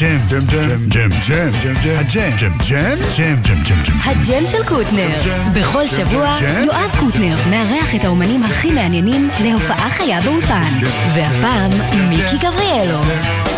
[0.00, 3.96] ג'ם, ג'ם, ג'ם, ג'ם, ג'ם, ג'ם, הג'ם, ג'ם, ג'ם, ג'ם, ג'ם, ג'ם, ג'ם.
[4.04, 5.08] הג'ם של קוטנר.
[5.54, 6.32] בכל שבוע
[6.64, 10.72] יואב קוטנר מארח את האומנים הכי מעניינים להופעה חיה באולפן.
[11.14, 11.70] והפעם
[12.08, 13.00] מיקי גבריאלוב.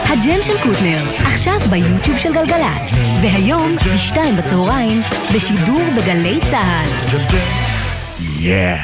[0.05, 2.93] הג'ם של קוטנר, עכשיו ביוטיוב של גלגלצ.
[3.23, 5.03] והיום, בשתיים בצהריים,
[5.35, 7.19] בשידור בגלי צה"ל.
[8.39, 8.77] יאה.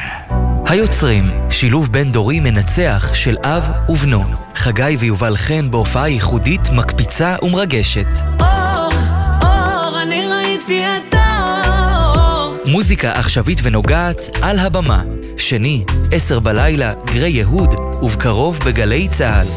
[0.65, 4.38] היוצרים, שילוב בין דורי מנצח של אב ובנו.
[4.59, 8.07] חגי ויובל חן בהופעה ייחודית, מקפיצה ומרגשת.
[8.39, 8.93] אור,
[9.41, 12.55] אור, אני ראיתי את האור.
[12.67, 15.03] מוזיקה עכשווית ונוגעת על הבמה.
[15.37, 19.47] שני, עשר בלילה, גרי יהוד, ובקרוב בגלי צה"ל.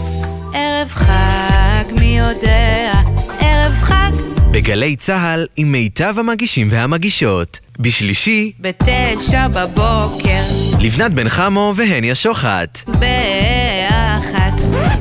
[0.55, 2.93] ערב חג, מי יודע,
[3.39, 4.13] ערב חג.
[4.51, 7.59] בגלי צה"ל עם מיטב המגישים והמגישות.
[7.79, 10.43] בשלישי, בתשע בבוקר,
[10.81, 12.81] לבנת בן חמו והניה שוחט.
[12.87, 13.22] באחת,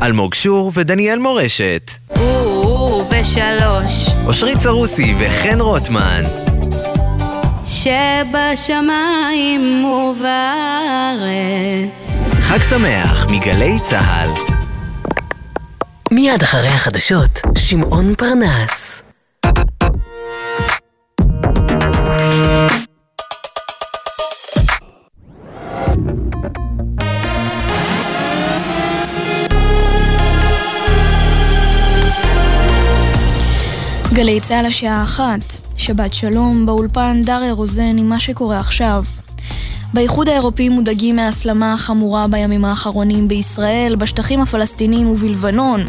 [0.01, 1.91] אלמוג שור ודניאל מורשת.
[2.17, 6.23] ובשלוש, אושרית סרוסי וחן רוטמן.
[7.65, 9.05] שבשמיים
[9.86, 10.21] ובארץ.
[12.39, 14.29] חג שמח מגלי צה"ל.
[16.11, 18.80] מיד אחרי החדשות, שמעון פרנס.
[34.22, 35.39] גלי צה"ל השעה אחת,
[35.78, 39.03] שבת שלום, באולפן דריה רוזן עם מה שקורה עכשיו.
[39.93, 45.82] באיחוד האירופי מודאגים מההסלמה החמורה בימים האחרונים בישראל, בשטחים הפלסטינים ובלבנון.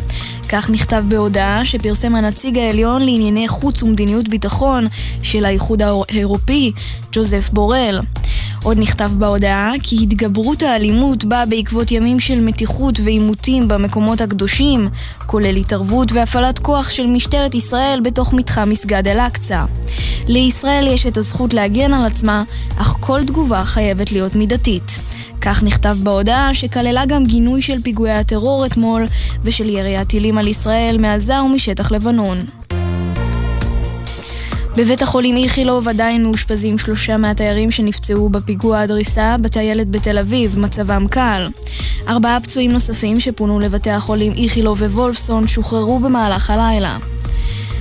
[0.48, 4.86] כך נכתב בהודעה שפרסם הנציג העליון לענייני חוץ ומדיניות ביטחון
[5.22, 6.72] של האיחוד האירופי,
[7.12, 8.00] ג'וזף בורל.
[8.62, 14.88] עוד נכתב בהודעה כי התגברות האלימות באה בעקבות ימים של מתיחות ועימותים במקומות הקדושים,
[15.26, 19.64] כולל התערבות והפעלת כוח של משטרת ישראל בתוך מתחם מסגד אל-אקצא.
[20.28, 22.44] לישראל יש את הזכות להגן על עצמה,
[22.76, 24.98] אך כל תגובה חייבת להיות מידתית.
[25.40, 29.04] כך נכתב בהודעה, שכללה גם גינוי של פיגועי הטרור אתמול
[29.42, 32.38] ושל ירי הטילים על ישראל מעזה ומשטח לבנון.
[34.76, 41.48] בבית החולים איכילוב עדיין מאושפזים שלושה מהתיירים שנפצעו בפיגוע הדריסה בטיילת בתל אביב, מצבם קל.
[42.08, 46.98] ארבעה פצועים נוספים שפונו לבתי החולים איכילוב ווולפסון שוחררו במהלך הלילה.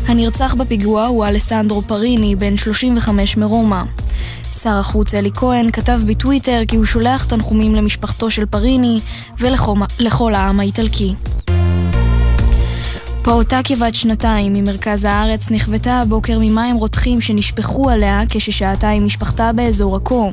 [0.07, 3.83] הנרצח בפיגוע הוא אלסנדרו פריני, בן 35 מרומא.
[4.61, 8.99] שר החוץ אלי כהן כתב בטוויטר כי הוא שולח תנחומים למשפחתו של פריני
[9.39, 11.13] ולכל העם האיטלקי.
[13.23, 19.95] פעוטה כבת שנתיים ממרכז הארץ נכוותה הבוקר ממים רותחים שנשפכו עליה כששהתה עם משפחתה באזור
[19.95, 20.31] עכו.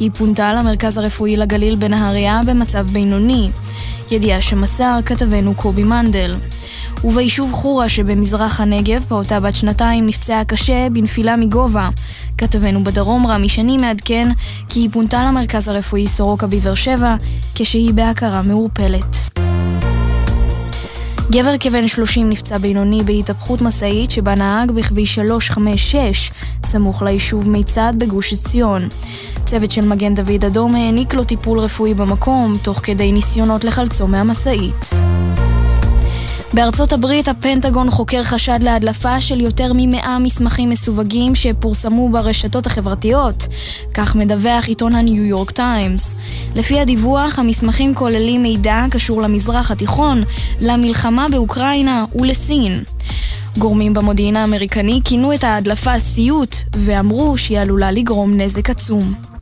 [0.00, 3.50] היא פונתה למרכז הרפואי לגליל בנהריה במצב בינוני.
[4.10, 6.36] ידיעה שמסר כתבנו קובי מנדל.
[7.04, 11.88] וביישוב חורה שבמזרח הנגב, פעוטה בת שנתיים נפצעה קשה בנפילה מגובה.
[12.38, 14.28] כתבנו בדרום רמי שני מעדכן
[14.68, 17.16] כי היא פונתה למרכז הרפואי סורוקה בבאר שבע
[17.54, 19.43] כשהיא בהכרה מעורפלת.
[21.30, 26.30] גבר כבן 30 נפצע בינוני בהתהפכות משאית שבה נהג בכביש 356,
[26.64, 28.88] סמוך ליישוב מיצד בגוש עציון.
[29.46, 34.90] צוות של מגן דוד אדום העניק לו טיפול רפואי במקום, תוך כדי ניסיונות לחלצו מהמשאית.
[36.54, 43.46] בארצות הברית הפנטגון חוקר חשד להדלפה של יותר ממאה מסמכים מסווגים שפורסמו ברשתות החברתיות,
[43.94, 46.14] כך מדווח עיתון הניו יורק טיימס.
[46.54, 50.22] לפי הדיווח, המסמכים כוללים מידע הקשור למזרח התיכון,
[50.60, 52.82] למלחמה באוקראינה ולסין.
[53.58, 59.33] גורמים במודיעין האמריקני כינו את ההדלפה סיוט, ואמרו שהיא עלולה לגרום נזק עצום.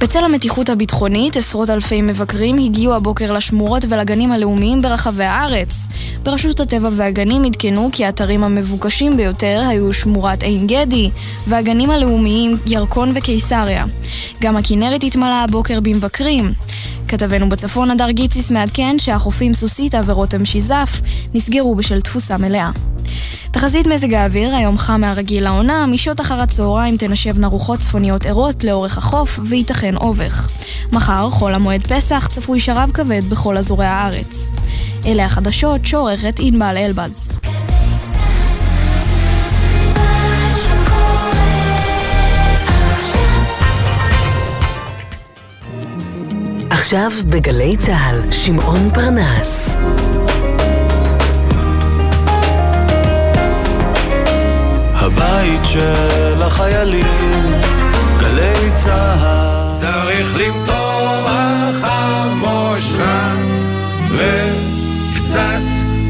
[0.00, 5.86] בצל המתיחות הביטחונית, עשרות אלפי מבקרים הגיעו הבוקר לשמורות ולגנים הלאומיים ברחבי הארץ.
[6.22, 11.10] ברשות הטבע והגנים עדכנו כי האתרים המבוקשים ביותר היו שמורת עין גדי,
[11.46, 13.84] והגנים הלאומיים ירקון וקיסריה.
[14.40, 16.52] גם הכנרת התמלאה הבוקר במבקרים.
[17.08, 21.00] כתבנו בצפון, הדר גיציס מעדכן שהחופים סוסיתא ורותם שיזף
[21.34, 22.70] נסגרו בשל תפוסה מלאה.
[23.50, 28.98] תחזית מזג האוויר, היום חם מהרגיל לעונה, משעות אחר הצהריים תנשבנה רוחות צפוניות ערות לאורך
[28.98, 30.48] החוף וייתכן אובך.
[30.92, 34.48] מחר, חול המועד פסח, צפוי שרב כבד בכל אזורי הארץ.
[35.06, 37.32] אלה החדשות שעורכת ענבל אלבז.
[46.88, 49.76] עכשיו בגלי צה"ל, שמעון פרנס.
[54.94, 57.52] הבית של החיילים,
[58.20, 59.74] גלי צה"ל.
[59.74, 63.02] צריך למטור החמושך
[64.10, 65.62] וקצת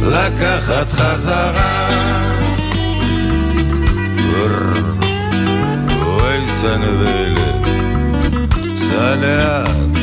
[0.03, 1.89] לקחת חזרה.
[6.03, 7.66] אוי סנבלת,
[8.76, 9.97] סע לאט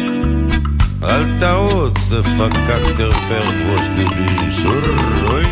[1.15, 5.45] אל תרוץ, דפקק תרפר ראש ליבי, שור, אוי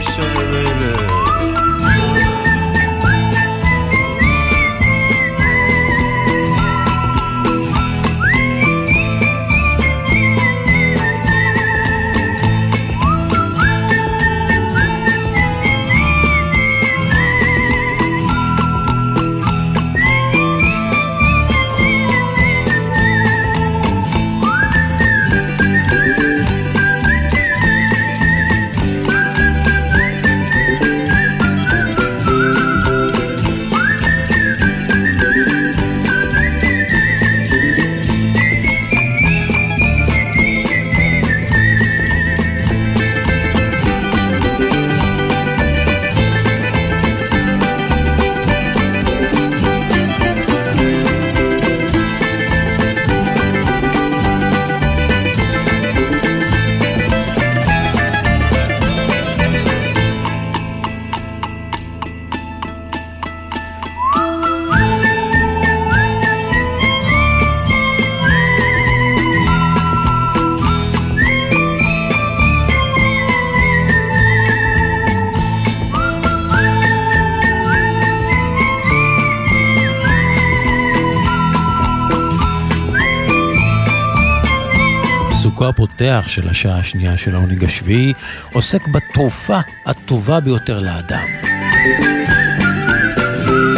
[86.03, 88.13] הפותח של השעה השנייה של העונג השביעי
[88.53, 91.25] עוסק בתרופה הטובה ביותר לאדם.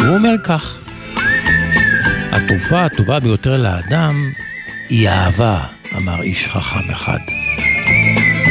[0.06, 0.78] הוא אומר כך,
[2.32, 4.30] התרופה הטובה ביותר לאדם
[4.88, 5.60] היא אהבה,
[5.96, 7.18] אמר איש חכם אחד.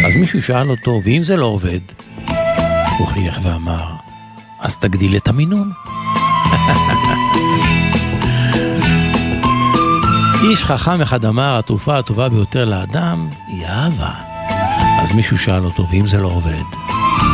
[0.08, 1.80] אז מישהו שאל אותו, ואם זה לא עובד?
[2.98, 3.86] הוא חייך ואמר,
[4.60, 5.72] אז תגדיל את המינון.
[10.50, 13.30] איש חכם אחד אמר, התרופה הטובה ביותר לאדם
[13.70, 14.12] אהבה.
[15.02, 16.64] אז מישהו שאל אותו, ואם זה לא עובד?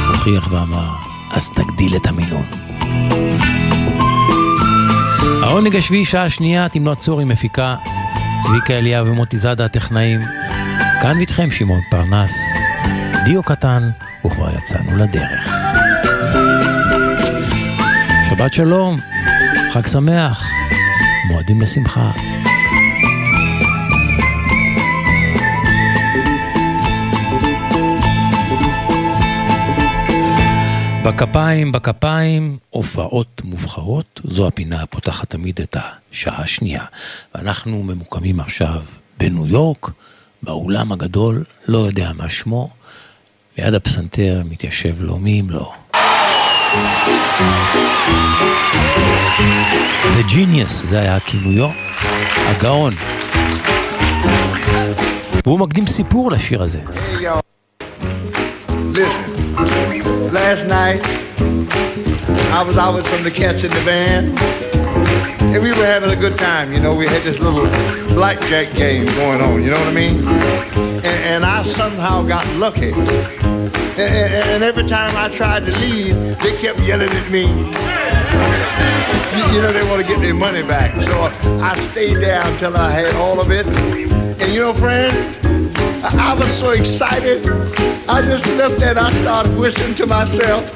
[0.08, 0.90] הוכיח ואמר,
[1.32, 2.46] אז תגדיל את המינון.
[5.44, 7.76] העונג השביעי, שעה שנייה, תמנות צורי מפיקה,
[8.44, 10.22] צביקה אליהו ומוטי זאדה הטכנאים.
[11.02, 12.34] כאן איתכם שמעון פרנס,
[13.26, 13.90] דיו קטן,
[14.26, 15.50] וכבר יצאנו לדרך.
[18.30, 19.00] שבת שלום,
[19.74, 20.44] חג שמח,
[21.28, 22.12] מועדים לשמחה.
[31.06, 35.78] בכפיים, בכפיים, הופעות מובחרות, זו הפינה הפותחת תמיד את
[36.12, 36.86] השעה השנייה.
[37.36, 38.84] ואנחנו ממוקמים עכשיו
[39.18, 39.90] בניו יורק,
[40.44, 42.70] באולם הגדול, לא יודע מה שמו,
[43.58, 45.74] ליד הפסנתר מתיישב לו מי אם לא.
[50.04, 51.70] The Genius, זה היה כינויו,
[52.36, 52.94] הגאון.
[55.46, 56.82] והוא מקדים סיפור לשיר הזה.
[56.90, 57.41] Hey,
[59.02, 60.32] Listen.
[60.32, 61.02] last night,
[62.54, 64.26] I was out with some of the cats in the van,
[65.52, 66.72] and we were having a good time.
[66.72, 67.66] You know, we had this little
[68.14, 69.64] blackjack game going on.
[69.64, 70.20] You know what I mean?
[71.04, 72.92] And, and I somehow got lucky.
[72.92, 77.48] And, and, every time I tried to leave, they kept yelling at me.
[79.36, 81.02] You, you know, they want to get their money back.
[81.02, 81.12] So
[81.60, 83.66] I stayed there until I had all of it.
[83.66, 85.61] And you know, friend,
[86.04, 87.46] I was so excited.
[88.10, 90.74] I just left and I started whistling to myself.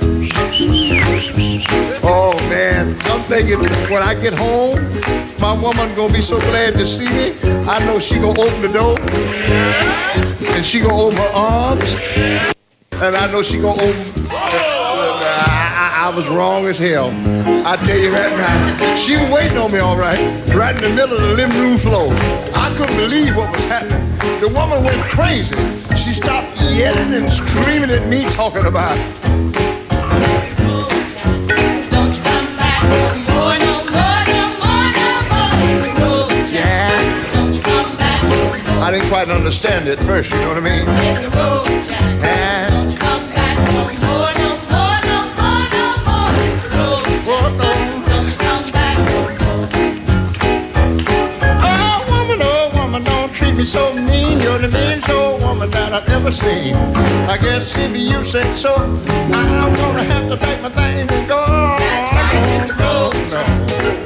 [2.04, 3.60] Oh man, I'm thinking
[3.92, 4.80] when I get home,
[5.40, 7.34] my woman gonna be so glad to see me.
[7.68, 9.00] I know she gonna open the door
[10.56, 11.96] and she gonna open her arms,
[12.92, 14.75] and I know she gonna open.
[16.06, 17.10] I was wrong as hell.
[17.66, 20.20] I tell you right now, she was waiting on me all right,
[20.54, 22.14] right in the middle of the living room floor.
[22.54, 24.08] I couldn't believe what was happening.
[24.40, 25.56] The woman went crazy.
[25.98, 28.96] She stopped yelling and screaming at me, talking about
[38.84, 42.35] I didn't quite understand it at first, you know what I mean?
[53.74, 54.40] Don't treat me so mean.
[54.40, 56.76] You're the meanest old woman that I've ever seen.
[57.28, 61.46] I guess if you say so, I'm gonna have to pack my things and go.
[61.78, 64.05] That's right, hit the road,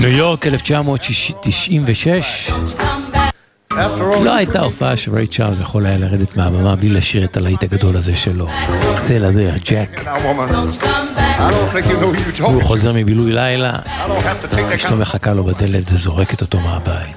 [0.00, 2.50] ניו יורק 1996,
[3.72, 7.62] After all, לא הייתה הופעה שריי צ'ארלס יכול היה לרדת מהבמה בלי לשיר את הלהיט
[7.62, 8.46] הגדול הזה שלו,
[8.96, 10.04] צא לדרך, ג'ק.
[12.40, 13.72] הוא חוזר מבילוי לילה,
[14.74, 17.16] אשתו מחכה לו בדלת וזורקת אותו מהבית.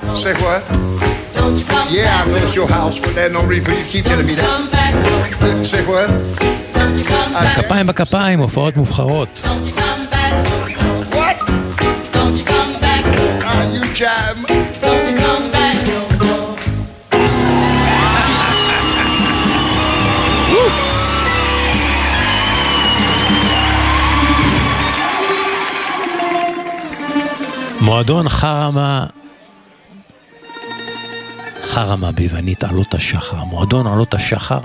[1.90, 4.28] Yeah, I know it's your house, but there's no reason for you to keep telling
[4.30, 4.48] me that.
[5.72, 6.10] Say what?
[7.56, 9.42] כפיים בכפיים, הופעות מובחרות.
[14.04, 14.44] Jive.
[14.84, 16.60] Don't you come back no more.
[27.82, 29.06] מועדון חרמה,
[31.64, 34.60] חרמה ביוונית עלות השחר, מועדון עלות השחר.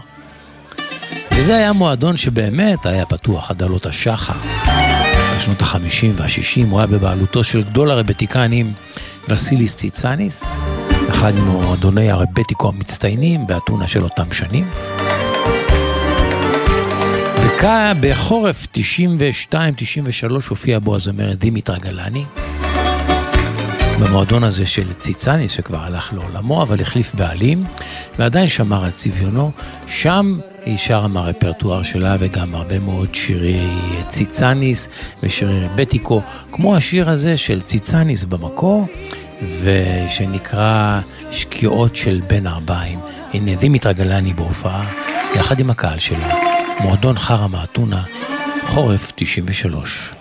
[1.33, 4.35] וזה היה מועדון שבאמת היה פתוח עד עלות השחר.
[5.39, 8.73] בשנות החמישים והשישים הוא היה בבעלותו של גדול הרבטיקנים
[9.29, 10.45] וסיליס ציצניס,
[11.11, 14.65] אחד ממועדוני הרבטיקו המצטיינים באתונה של אותם שנים.
[18.01, 18.67] בחורף
[19.53, 19.55] 92-93
[20.49, 22.25] הופיע בו הזמרת דימיטרה גלני.
[24.01, 27.65] במועדון הזה של ציצניס, שכבר הלך לעולמו, אבל החליף בעלים,
[28.19, 29.51] ועדיין שמר על צביונו.
[29.87, 33.69] שם היא שרה מהרפרטואר שלה, וגם הרבה מאוד שירי
[34.09, 34.89] ציצניס
[35.23, 36.23] ושירי רבטיקו,
[36.53, 38.87] כמו השיר הזה של ציצניס במקור,
[39.43, 41.01] ושנקרא
[41.31, 42.99] שקיעות של בין ארבעים.
[43.35, 44.87] הנה, דימיטרה גלני בהופעה,
[45.37, 46.35] יחד עם הקהל שלה.
[46.81, 48.03] מועדון חרם האתונה,
[48.67, 50.13] חורף 93.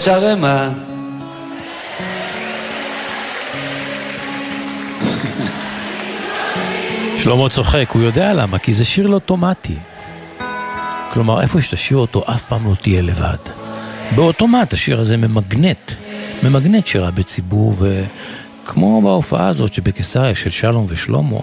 [0.00, 0.68] יש ערימה.
[7.18, 9.76] שלמה צוחק, הוא יודע למה, כי זה שיר לא אוטומטי.
[11.12, 13.36] כלומר, איפה שתשאיר אותו, אף פעם לא תהיה לבד.
[14.14, 15.92] באוטומט השיר הזה ממגנט,
[16.42, 21.40] ממגנט שירה בציבור, וכמו בהופעה הזאת שבקיסריה של שלום ושלמה,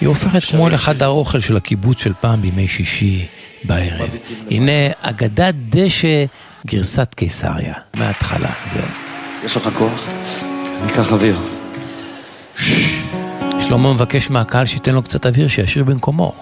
[0.00, 3.26] היא הופכת כמו לחדר אוכל של הקיבוץ של פעם בימי שישי
[3.64, 4.08] בערב.
[4.50, 6.24] הנה אגדת דשא
[6.66, 8.82] גרסת קיסריה, מההתחלה, זהו.
[9.44, 10.06] יש לך כוח?
[10.86, 11.36] ניקח אוויר.
[13.60, 16.32] שלמה מבקש מהקהל שייתן לו קצת אוויר, שישאיר במקומו.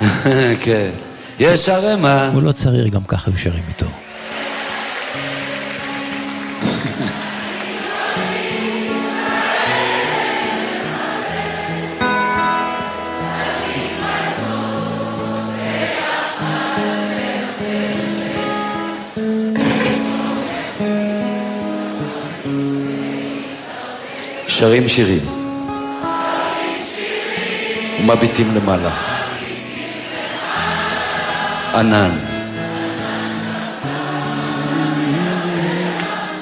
[0.64, 0.90] כן.
[1.38, 2.28] יש ערימה.
[2.28, 3.86] הוא לא צריך, גם ככה היו שרים איתו.
[24.64, 25.22] שרים שירים.
[28.00, 28.90] ומביטים למעלה.
[31.74, 32.10] ענן.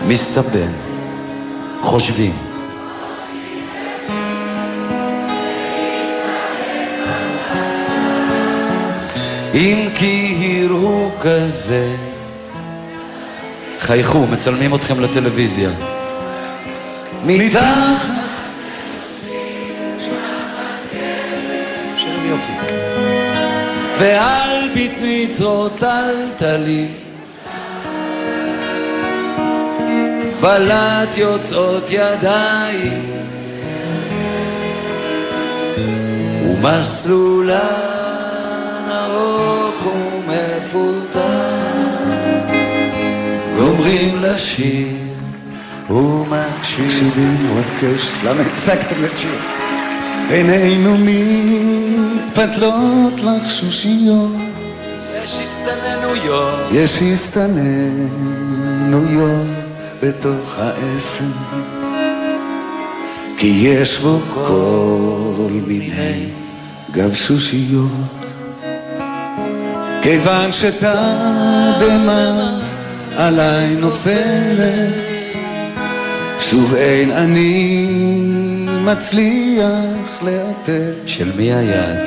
[0.07, 0.73] מסתבן.
[1.81, 2.32] חושבים.
[9.55, 11.94] אם כי הראו כזה.
[13.78, 15.70] חייכו, מצלמים אתכם לטלוויזיה.
[17.24, 18.11] מתחת
[24.03, 25.29] ועל בטני
[25.79, 26.95] טלטלים
[30.41, 33.12] בלט יוצאות ידיים.
[36.47, 37.59] ומסלולן
[38.91, 41.23] ארוך ומפותח.
[43.59, 44.89] גומרים לשיר
[45.91, 47.59] ומקשיבים.
[47.59, 49.61] רב למה הפסקתם לשיר?
[50.32, 50.96] בינינו
[52.26, 54.32] מתפתלות לך שושיות.
[55.24, 56.68] יש הסתננויות.
[56.72, 58.06] יש הסתננויות
[60.02, 61.24] בתוך העשר.
[63.36, 66.26] כי יש בו כל מיני
[66.92, 67.90] גבשושיות
[70.02, 72.20] כיוון שתדמה
[73.16, 74.94] עליי נופלת
[76.40, 77.86] שוב אין אני
[78.84, 81.99] מצליח לאתר של מי היד?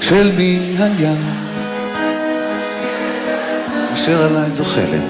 [0.00, 1.18] של מי היד
[3.94, 5.02] אשר עליי זוחלת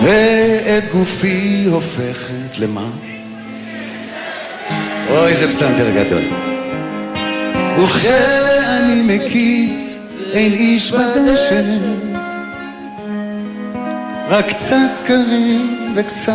[0.00, 2.86] ואת גופי הופכת למה?
[5.10, 6.22] אוי, זה פסנתר גדול.
[7.78, 11.62] וכשאני מקיץ אין איש בדשא
[14.28, 16.32] רק קצת קרים וקצת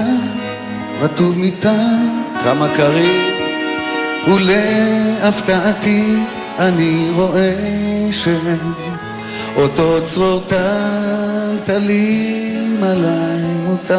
[1.01, 3.36] רטוב מטעם כמה קרים
[4.27, 6.15] ולהפתעתי
[6.59, 7.53] אני רואה
[8.11, 12.03] שאותו צרור טלטלים
[12.83, 13.97] עליי מותר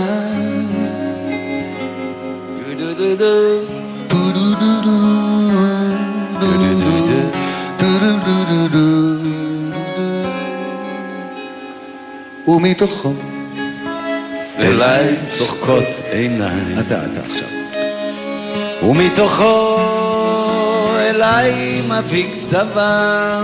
[12.49, 13.13] ומתוכו
[14.59, 16.79] אליי צוחקות עיניים.
[16.81, 17.49] אתה, אתה עכשיו.
[18.83, 19.88] ומתוכו
[21.19, 23.40] אליי מפיק צבא.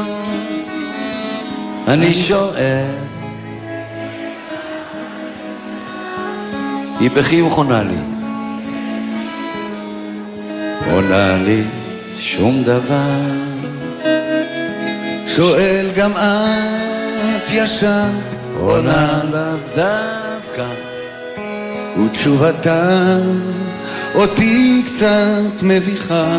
[1.89, 2.87] אני שואל.
[7.01, 7.97] היא בחיוך עונה לי.
[10.93, 11.63] עונה לי
[12.19, 13.21] שום דבר.
[15.27, 20.67] שואל גם את ישנת עונה לאו דווקא.
[22.05, 23.19] ותשובתה
[24.15, 26.39] אותי קצת מביכה.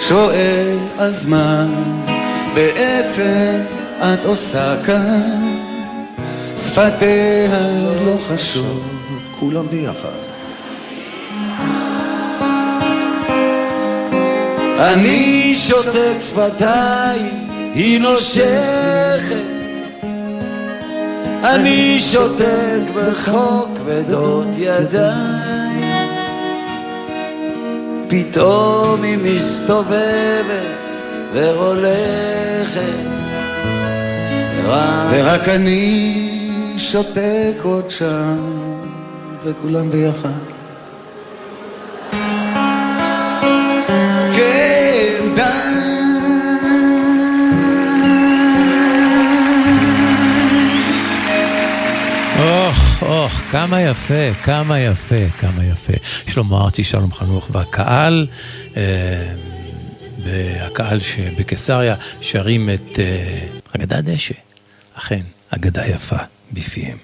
[0.00, 1.66] שואל אז מה
[2.54, 3.60] בעצם
[4.00, 5.56] את עושה כאן?
[6.56, 7.68] שפתיה
[8.06, 8.82] לא חשוב,
[9.40, 10.26] כולם ביחד.
[14.78, 19.46] אני שותק שפתיים, היא נושכת.
[21.44, 25.75] אני שותק בחוק כבדות ידיים.
[28.08, 30.76] פתאום היא מסתובבת
[31.34, 33.06] והולכת.
[35.10, 38.36] ורק אני שותק עוד שם,
[39.44, 40.55] וכולם ביחד.
[53.26, 55.92] אוח, כמה יפה, כמה יפה, כמה יפה.
[56.28, 58.26] שלמה ארצי, שלום חנוך, והקהל,
[58.76, 59.32] אה,
[60.66, 63.46] הקהל שבקיסריה שרים את אה,
[63.76, 64.34] אגדת דשא.
[64.94, 65.20] אכן,
[65.50, 66.16] אגדה יפה
[66.52, 66.96] בפיהם.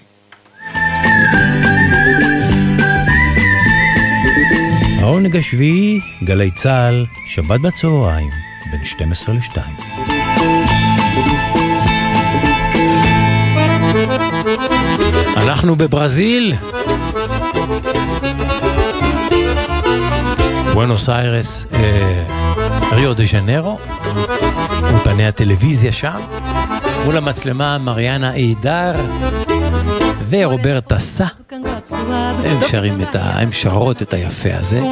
[5.01, 8.31] העונג השביעי, גלי צה"ל, שבת בצהריים,
[8.71, 9.59] בין 12 ל-2.
[15.37, 16.55] אנחנו בברזיל.
[20.75, 22.25] בואנוס איירס, אה,
[22.93, 23.79] ריו דה ז'נרו,
[24.83, 26.21] אולפני הטלוויזיה שם,
[27.05, 28.93] מול המצלמה מריאנה אידר
[30.31, 31.25] ורוברטה סא.
[32.45, 33.21] הם שרים את ה...
[33.21, 34.81] הם שרות את היפה הזה.
[34.81, 34.83] E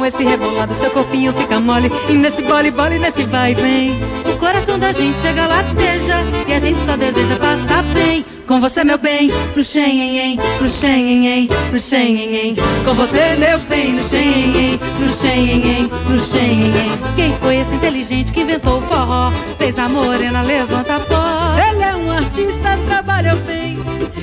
[4.29, 6.17] e coração da gente chega lateja.
[6.49, 8.25] E a gente só deseja passar bem.
[8.47, 12.55] Com você, meu bem, no xenhenhen, no xenhenhen, no xenhenhen.
[12.85, 16.91] Com você, meu bem, no xenhenhen, no xenhenhen, no xenhenhen.
[17.15, 19.31] Quem foi esse inteligente que inventou o forró?
[19.57, 21.55] Fez a morena, levanta a pó.
[21.69, 23.79] Ele é um artista, trabalhou bem.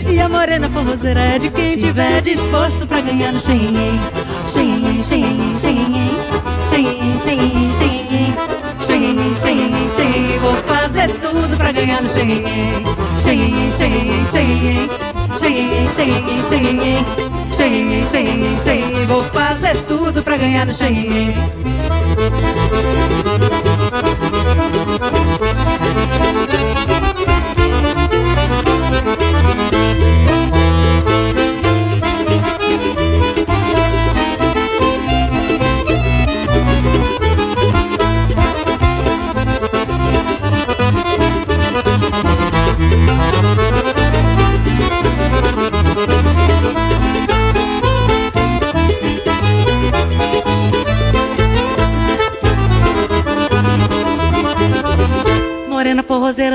[0.06, 4.00] E a morena forrozeira é de quem tiver disposto pra ganhar no xenhenhen.
[4.46, 6.10] Xenhenhen, xenhenhen, xenhenhen.
[6.68, 8.67] Xenhenhen, xenhenhen, xenhenhen.
[8.98, 10.40] Xenhenhen, xenhenhen, xenhenhen.
[10.40, 12.82] Vou fazer tudo pra ganhar no xenhenhen.
[13.16, 14.88] Xenhenhen, xenhenhen, xenhenhen.
[15.38, 17.04] Xenhenhen, xenhenhen, xenhenhen.
[17.52, 19.06] Xenhenhen, xenhenhen, xenhenhen.
[19.06, 21.32] Vou fazer tudo pra ganhar no xenhenhen.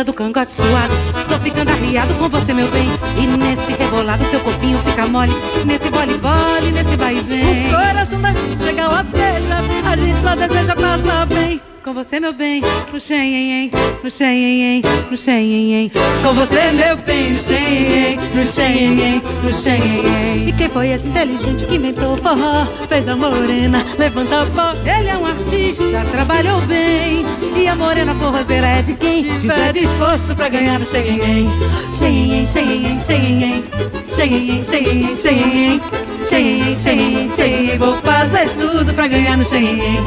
[0.03, 0.93] Do cangote suado
[1.27, 5.33] Tô ficando arriado com você, meu bem E nesse rebolado seu corpinho fica mole
[5.65, 10.19] Nesse bole bole, nesse vai e vem O coração da gente chega lateja A gente
[10.21, 12.61] só deseja passar bem com você, meu bem,
[12.93, 13.69] no xenhenhen,
[14.01, 14.81] no xenhenhen,
[15.11, 15.91] no xenhenhen.
[16.23, 20.47] Com você, meu bem, no xenhenhen, no xenhenhen, no xenhenhen.
[20.47, 22.65] E quem foi esse inteligente que inventou o forró?
[22.87, 24.73] Fez a morena, levanta a pó.
[24.89, 27.25] Ele é um artista, trabalhou bem.
[27.63, 31.47] E a morena forrozeira é de quem tiver disposto pra ganhar no xenhenhen.
[31.93, 33.63] Xenhenhen, xenhenhen, xenhenhen.
[34.11, 35.81] Xenhenhen, xenhenhen, xenhenhen.
[36.29, 37.79] Xenhenhen, xenhenhen, xenhenhen.
[37.79, 40.03] Vou fazer tudo pra ganhar no xenhenhen.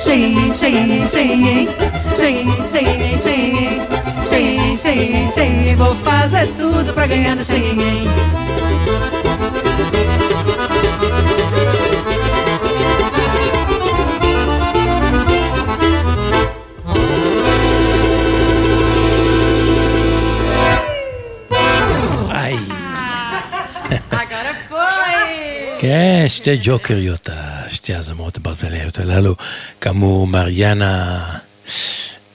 [0.00, 1.68] Xenhenhen, xenhenhen, xenhenhen.
[2.14, 3.80] Xenhenhen, xenhenhen, xenhenhen.
[4.24, 5.76] Xenhenhen, xenhenhen, xenhenhen.
[5.78, 8.49] Vou fazer tudo pra ganhar no xenhenhen.
[25.82, 27.28] כן, שתי ג'וקריות,
[27.68, 29.34] שתי הזמרות הברזליות הללו,
[29.80, 31.24] כאמור מריאנה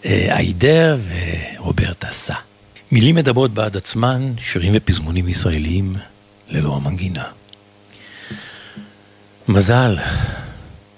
[0.06, 0.98] אה, איידר
[1.58, 2.34] ורוברטה סא.
[2.92, 5.96] מילים מדברות בעד עצמן, שירים ופזמונים ישראליים
[6.48, 7.24] ללא המנגינה.
[9.48, 9.98] מזל,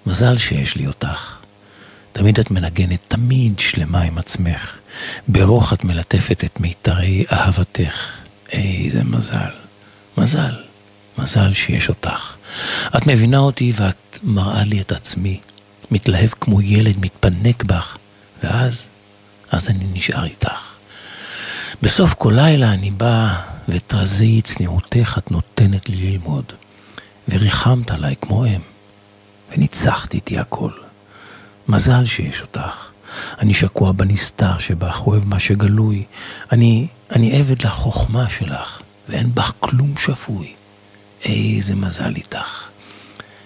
[0.06, 1.38] מזל שיש לי אותך.
[2.12, 4.78] תמיד את מנגנת, תמיד שלמה עם עצמך.
[5.28, 8.12] ברוך את מלטפת את מיתרי אהבתך.
[8.52, 9.52] איזה מזל.
[10.18, 10.54] מזל.
[11.18, 12.37] מזל שיש אותך.
[12.98, 15.40] את מבינה אותי ואת מראה לי את עצמי.
[15.92, 17.98] מתלהב כמו ילד, מתפנק בך,
[18.44, 18.88] ואז,
[19.52, 20.76] אז אני נשאר איתך.
[21.82, 23.34] בסוף כל לילה אני בא,
[23.70, 26.46] ותרזי צניעותך את נותנת לי ללמוד.
[27.30, 28.62] וריחמת עליי כמו אם,
[29.52, 30.72] וניצחת איתי הכל.
[31.68, 32.88] מזל שיש אותך.
[33.40, 36.04] אני שקוע בנסתר שבך, אוהב מה שגלוי.
[36.52, 40.57] אני, אני עבד לחוכמה שלך, ואין בך כלום שפוי.
[41.28, 42.68] איזה מזל איתך.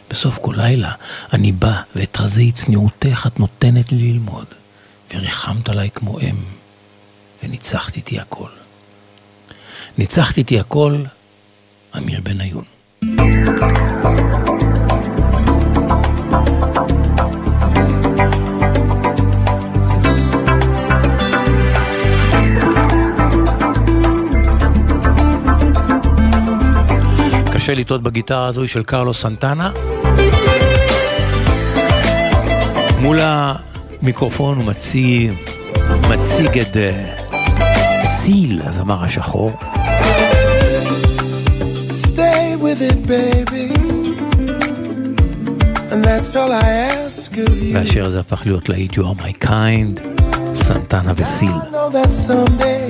[0.09, 0.91] בסוף כל לילה
[1.33, 4.45] אני בא, ואת רזי צניעותך את נותנת לי ללמוד,
[5.13, 6.35] וריחמת עליי כמו אם,
[7.43, 8.49] וניצחת איתי הכל.
[9.97, 11.03] ניצחת איתי הכל,
[11.97, 12.63] אמיר בניון.
[27.61, 29.71] קשה לטעות בגיטרה הזו של קרלוס סנטנה.
[32.99, 35.31] מול המיקרופון הוא מציג,
[36.09, 37.35] מציג את uh,
[38.03, 39.51] סיל, הזמר השחור.
[41.89, 43.67] Stay with it, baby.
[45.91, 47.73] And that's all I ask of you.
[47.73, 50.01] והשיר הזה הפך להיות להיט You are my kind,
[50.53, 51.49] סנטנה וסיל.
[51.49, 52.87] I know that someday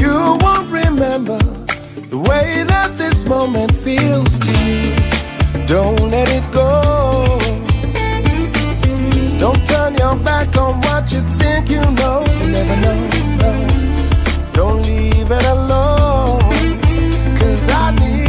[0.00, 1.55] you won't remember
[2.10, 4.92] the way that this moment feels to you.
[5.66, 7.38] Don't let it go.
[9.38, 12.24] Don't turn your back on what you think you know.
[12.38, 12.96] You never know,
[13.42, 13.50] no.
[14.52, 16.40] Don't leave it alone.
[17.38, 18.25] Cause I need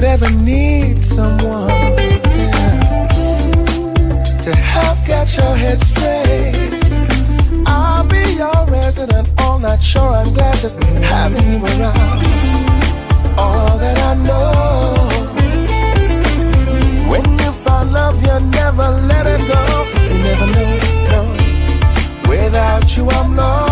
[0.00, 3.06] should ever need someone yeah,
[4.42, 6.72] to help get your head straight,
[7.66, 9.82] I'll be your resident all night.
[9.82, 12.24] Sure, I'm glad just having you around.
[13.36, 15.08] All that I know.
[17.10, 19.62] When you find love, you never let it go.
[20.08, 20.78] You never know,
[21.12, 21.20] no.
[22.26, 23.69] Without you, I'm lost.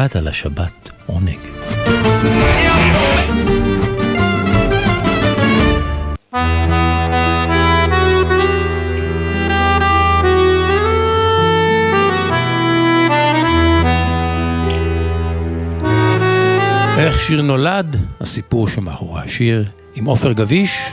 [0.00, 1.38] וקראת לשבת עונג.
[16.98, 19.64] איך שיר נולד, הסיפור שמאחורי השיר,
[19.94, 20.92] עם עופר גביש,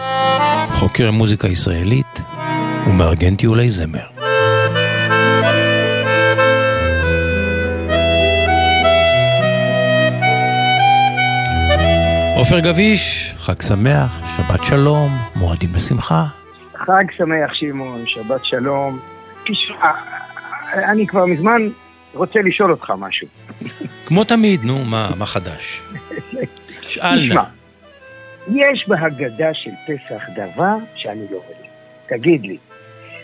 [0.71, 2.21] חוקר מוזיקה ישראלית
[2.87, 4.17] ומארגן טיולי זמר.
[12.47, 16.25] עופר גביש, חג שמח, שבת שלום, מועדים לשמחה.
[16.75, 18.99] חג שמח שמעון, שבת שלום.
[19.47, 19.91] תשמע,
[20.73, 21.61] אני כבר מזמן
[22.13, 23.27] רוצה לשאול אותך משהו.
[24.05, 25.81] כמו תמיד, נו, מה, מה חדש?
[26.87, 27.43] שאל נא.
[28.47, 31.71] יש בהגדה של פסח דבר שאני לא מבין.
[32.09, 32.57] תגיד לי,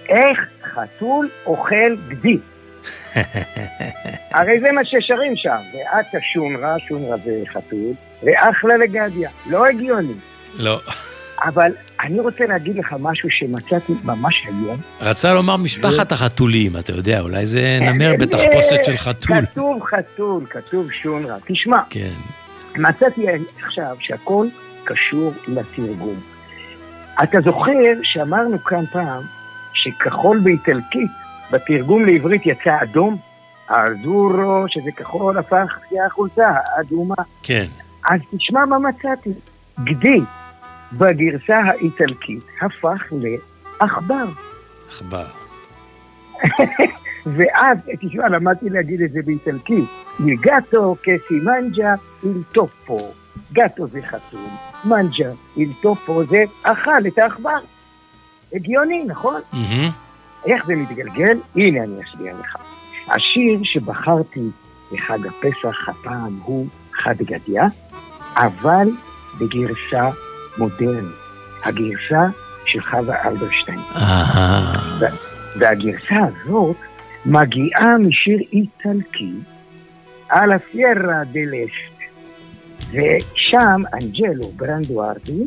[0.10, 2.38] איך חתול אוכל גדי?
[4.38, 7.94] הרי זה מה ששרים שם, ואתה שונרה, שונרה זה חתול,
[8.26, 9.30] ואחלה לגדיה.
[9.46, 10.14] לא הגיוני.
[10.58, 10.80] לא.
[11.44, 11.72] אבל
[12.04, 14.78] אני רוצה להגיד לך משהו שמצאתי ממש היום.
[15.02, 19.42] רצה לומר משפחת החתולים, אתה יודע, אולי זה נמר בתחפושת של חתול.
[19.42, 21.36] כתוב חתול, כתוב שונרה.
[21.48, 22.14] תשמע, כן.
[22.78, 23.26] מצאתי
[23.66, 24.48] עכשיו שהכל
[24.84, 26.20] קשור לתרגום.
[27.24, 27.72] אתה זוכר
[28.04, 29.22] שאמרנו כאן פעם
[29.74, 31.10] שכחול באיטלקית,
[31.52, 33.18] בתרגום לעברית יצא אדום?
[33.70, 37.16] האזורו, שזה כחול, הפך החולצה האדומה.
[37.44, 37.66] כן.
[38.06, 39.30] אז תשמע מה מצאתי.
[39.84, 40.20] גדי
[40.94, 44.26] בגרסה האיטלקית הפך לעכבר.
[44.90, 45.26] עכבר.
[47.36, 49.90] ואז, תשמע, למדתי להגיד את זה באיטלקית.
[51.28, 53.02] Si mangia il topo.
[53.54, 54.40] גאטו זה חתול,
[54.86, 57.60] מנג'ה, il topo זה אכל את העכבר.
[58.54, 59.42] הגיוני, נכון?
[60.46, 61.38] איך זה מתגלגל?
[61.56, 62.56] הנה אני אסביר לך.
[63.08, 64.50] השיר שבחרתי
[64.92, 67.68] לחג הפסח הפעם הוא חד גדיה,
[68.36, 68.88] אבל
[69.40, 70.10] בגרסה
[70.58, 71.24] מודרנית.
[71.64, 72.28] הגרסה
[72.66, 73.80] של חווה אלברשטיין.
[75.60, 76.76] והגרסה הזאת
[77.26, 79.34] מגיעה משיר איטלקי
[80.30, 81.94] על הסיירה דלשט.
[82.92, 85.44] ושם אנג'לו ברנדוארדי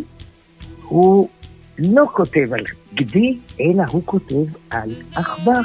[0.83, 1.29] הוא
[1.79, 2.65] לא כותב על
[2.95, 5.61] גדי, אלא הוא כותב על עכבר,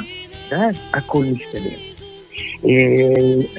[0.50, 1.76] ואז הכל מסתדר.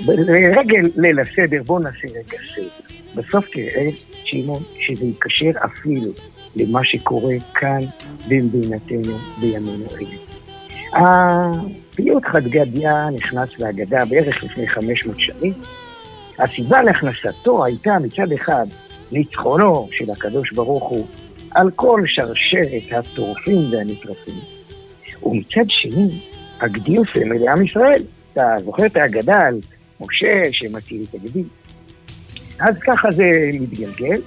[0.07, 2.92] לרגל ליל הסדר, בואו נעשה רגע סדר.
[3.15, 3.89] בסוף תראה,
[4.23, 6.11] שמעון, שזה ייקשר אפילו
[6.55, 7.79] למה שקורה כאן
[8.27, 10.17] במדינתנו בימינו אלה.
[10.93, 15.53] הפיוט חד גדיה נכנס להגדה בערך לפני 500 שנים.
[16.39, 18.65] הסיבה להכנסתו הייתה מצד אחד
[19.11, 21.05] ניצחונו של הקדוש ברוך הוא
[21.51, 24.39] על כל שרשרת הטורפים והנטרפים,
[25.23, 26.19] ומצד שני,
[26.61, 28.03] הגדיל סמל לעם ישראל.
[28.33, 29.59] אתה זוכר את ההגדה על
[30.01, 31.43] משה שמציל את הגדי?
[32.59, 34.21] אז ככה זה מתגלגל,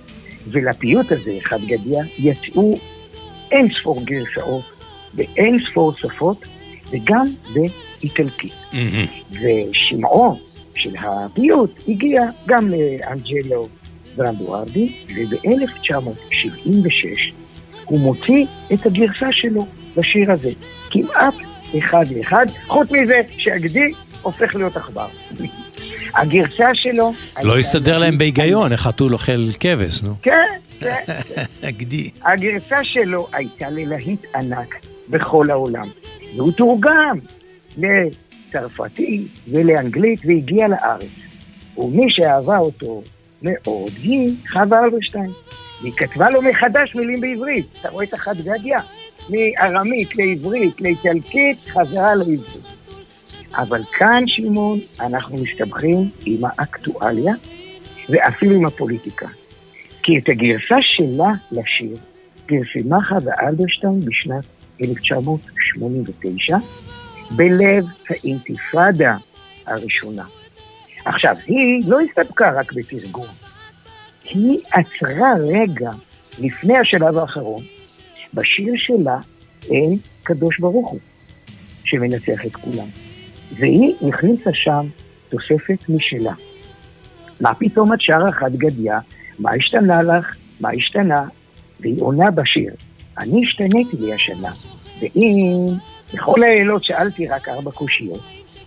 [0.51, 2.79] ולפיוט הזה, חד גדיה, יצאו
[3.53, 4.65] אין ספור גרסאות
[5.15, 6.45] באין ספור שפות,
[6.91, 8.53] וגם באיטלקית.
[9.31, 10.39] ושמעו
[10.75, 13.69] של הפיוט הגיע גם לאנג'לו
[14.17, 17.33] ברנדוארדי, וב-1976
[17.85, 19.67] הוא מוציא את הגרסה שלו
[19.97, 20.51] לשיר הזה,
[20.91, 21.35] כמעט
[21.79, 23.93] אחד לאחד, חוץ מזה שהגדי
[24.23, 25.09] הופך להיות עכבר.
[26.15, 27.13] הגרסה שלו...
[27.43, 30.15] לא הסתדר להם בהיגיון, איך חתול אוכל כבש, נו.
[30.23, 30.33] כן,
[30.81, 31.05] כן.
[31.69, 32.11] הגדי.
[32.23, 34.75] הגרסה שלו הייתה ללהיט ענק
[35.09, 35.89] בכל העולם,
[36.37, 37.19] והוא תורגם
[37.79, 41.27] לצרפתית ולאנגלית והגיע לארץ.
[41.79, 43.03] ומי שאהבה אותו
[43.43, 45.31] מאוד היא חווה אלברשטיין.
[45.83, 47.67] והיא כתבה לו מחדש מילים בעברית.
[47.81, 48.81] אתה רואה את החד גדיה?
[49.31, 52.76] מארמית לעברית, לאיטלקית, חזרה לעברית.
[53.55, 57.33] אבל כאן, שמעון, אנחנו מסתבכים עם האקטואליה
[58.09, 59.27] ואפילו עם הפוליטיקה.
[60.03, 61.97] כי את הגרסה שלה לשיר
[62.47, 64.45] פרסמה חווה אלברשטיין בשנת
[64.85, 66.57] 1989,
[67.31, 69.17] בלב האינתיפאדה
[69.67, 70.25] הראשונה.
[71.05, 73.27] עכשיו, היא לא הסתפקה רק בתרגום,
[74.25, 75.93] היא עצרה רגע
[76.39, 77.65] לפני השלב האחרון,
[78.35, 79.19] בשיר שלה
[79.71, 81.01] אין קדוש ברוך הוא,
[81.85, 83.06] שמנצח את כולם.
[83.53, 84.87] והיא הכניסה שם
[85.29, 86.33] תוספת משלה.
[87.41, 88.99] מה פתאום את שרה חד גדיה?
[89.39, 90.37] מה השתנה לך?
[90.61, 91.25] מה השתנה?
[91.81, 92.73] והיא עונה בשיר.
[93.19, 94.53] אני השתניתי לי השנה,
[95.01, 95.73] ואם
[96.15, 98.21] בכל הלילות שאלתי רק ארבע קושיות,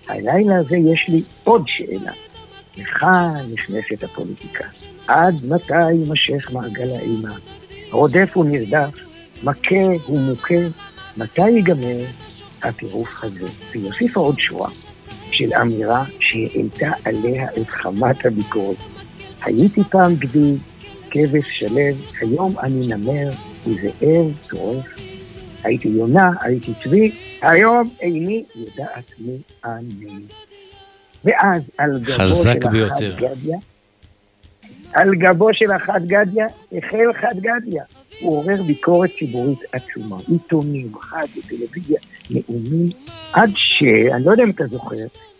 [0.07, 2.11] הלילה הזה יש לי עוד שאלה.
[2.77, 4.63] לכאן נכנסת הפוליטיקה.
[5.07, 7.35] עד מתי יימשך מעגל האימה?
[7.91, 8.93] רודף ונרדף,
[9.43, 10.55] מכה ומוכה,
[11.17, 12.03] מתי ייגמר
[12.63, 13.47] הטירוף הזה?
[13.71, 14.69] והיא הוסיפה עוד שורה
[15.31, 18.77] של אמירה שהעלתה עליה את חמת הביקורת.
[19.41, 20.55] הייתי פעם גדי,
[21.09, 21.79] כבש שלו,
[22.21, 23.29] היום אני נמר
[23.67, 24.85] וזאב טורף.
[25.63, 27.11] הייתי יונה, הייתי צבי,
[27.41, 30.19] היום איני יודעת מי אני.
[31.25, 33.15] ואז על גבו של ביותר.
[33.15, 33.57] גדיה,
[34.93, 37.83] על גבו של החד גדיה, החל חד גדיה.
[38.19, 40.17] הוא עורר ביקורת ציבורית עצומה.
[40.27, 42.89] עיתונים, רדיו, טלוויזיה, נאומים,
[43.33, 43.83] עד ש...
[44.13, 44.95] אני לא יודע אם אתה זוכר,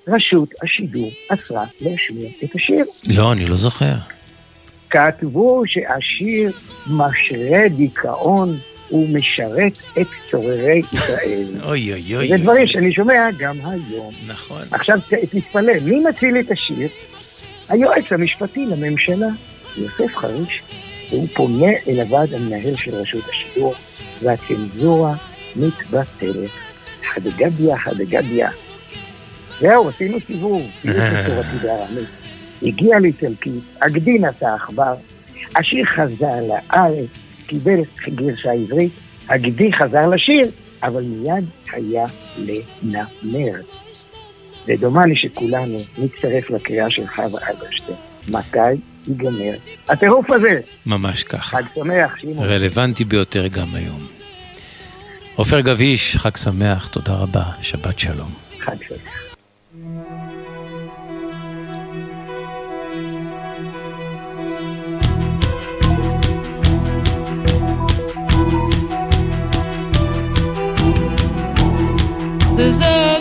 [0.07, 2.85] רשות השידור אסרה להשמיע את השיר.
[3.07, 3.93] לא, אני לא זוכר.
[4.89, 6.51] כתבו שהשיר
[6.88, 8.57] משרה דיכאון
[8.91, 11.47] ומשרת את צוררי ישראל.
[11.69, 12.27] אוי אוי אוי.
[12.27, 14.14] זה דברים שאני שומע גם היום.
[14.27, 14.61] נכון.
[14.72, 14.99] עכשיו
[15.31, 16.88] תתפלא, מי מציל את השיר?
[17.69, 19.27] היועץ המשפטי לממשלה,
[19.77, 20.61] יוסף חריש.
[21.10, 23.76] והוא פונה אל הוועד המנהל של רשות השידור,
[24.22, 25.15] והצנזורה
[25.56, 26.49] מתבטלת.
[27.14, 28.49] חדגדיה, חדגדיה.
[29.60, 30.61] זהו, עשינו סיבוב.
[32.61, 34.95] הגיע לאיטלקית, הגדין את העכבר,
[35.56, 37.10] השיר חזר לארץ,
[37.48, 37.80] קיבל
[38.10, 38.91] גרשה עברית,
[39.30, 40.52] הגדי חזר לשיר,
[40.84, 42.06] אבל מיד היה
[42.38, 43.61] לנמר.
[44.65, 47.98] ודומני שכולנו נצטרף לקריאה של חווה אלברשטיין.
[48.30, 49.57] מתי ייגמר
[49.90, 50.60] הטירוף הזה?
[50.86, 51.57] ממש ככה.
[51.57, 52.45] חג שמח, שמעון.
[52.48, 54.07] רלוונטי ביותר גם היום.
[55.36, 58.31] עופר גביש, חג שמח, תודה רבה, שבת שלום.
[58.60, 59.30] חג שמח.
[72.60, 73.18] Zabina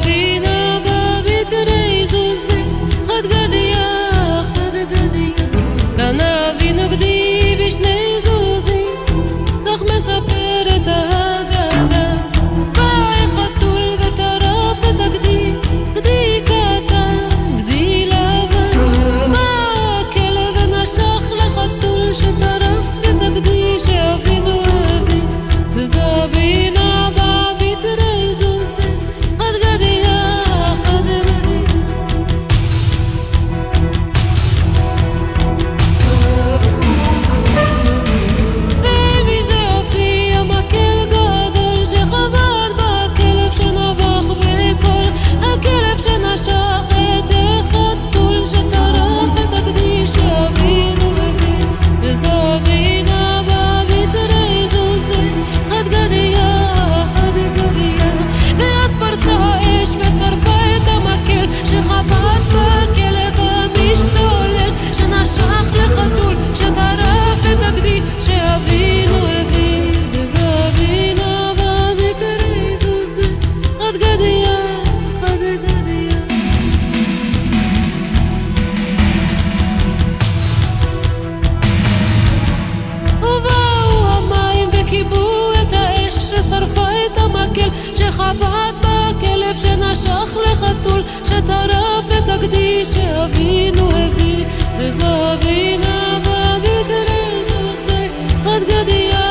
[89.99, 94.45] שנשך לחתול שטרף את הגדי שאבינו הביא.
[94.79, 98.09] וזבינה במצרי זוזי
[98.45, 99.31] חד גדיה,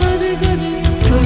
[0.00, 1.16] חד גדיה.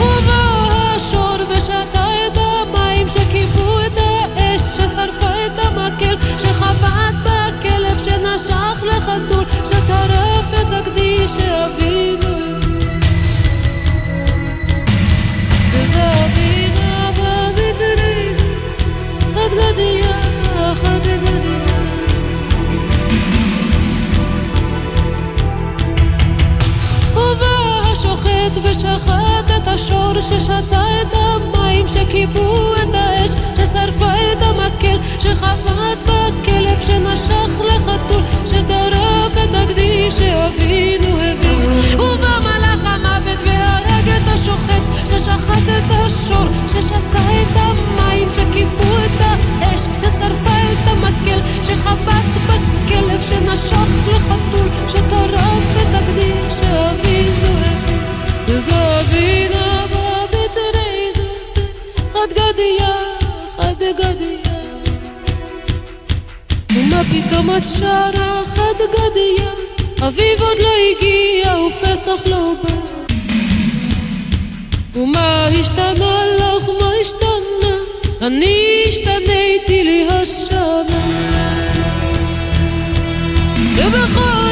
[0.00, 9.44] ובא השור ושתה את המים שכיבו את האש ששרפה את המקל שחבט בכלב שנשך לחתול
[9.64, 12.49] שטרף את הגדי שאבינו וזבינה
[28.70, 37.60] ושחט את השור ששתה את המים שכיבו את האש ששרפה את המקל שחבט בכלב שנשך
[37.60, 43.89] לחתול שטרף את הגדי שאבינו הביא ובא מלאך המוות והרג את
[44.40, 53.20] השוחט ששחט את השור ששתה את המים שכיבו את האש ששרפה את המקל שחבט בכלב
[53.28, 57.96] שנשך לחתול שטרף את הגדי שאבינו הביא
[58.48, 61.66] וזבינה במצרי זוזי
[62.12, 62.94] חד גדיה,
[63.56, 64.54] חד גדיה.
[66.72, 69.50] ומה פתאום את שרה חד גדיה?
[70.08, 72.99] אביב עוד לא הגיע ופסח לא בא
[74.94, 77.74] ומה השתנה לך, מה השתנה?
[78.22, 80.82] אני השתניתי לי השנה
[83.76, 84.49] ובכל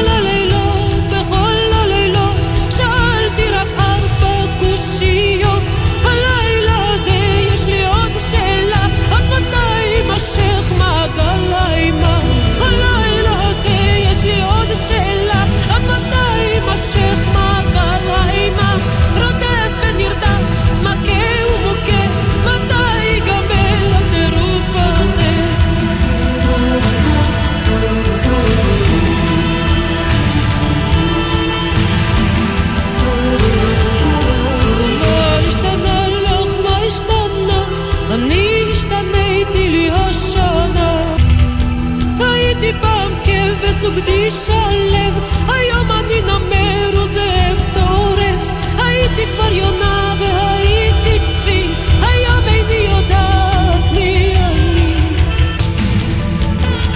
[43.59, 48.41] אפס וגדי שלו, היום אני נמר וזאב טורף,
[48.77, 51.63] הייתי כבר יונה והייתי צבי,
[52.01, 54.93] היום איני יודעת מי אני.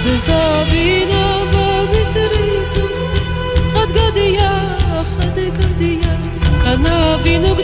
[0.04, 2.98] וזבינה במזריזוס,
[3.74, 4.58] חד גדיה,
[5.18, 6.14] חד גדיה,
[6.62, 7.54] כאן אבינו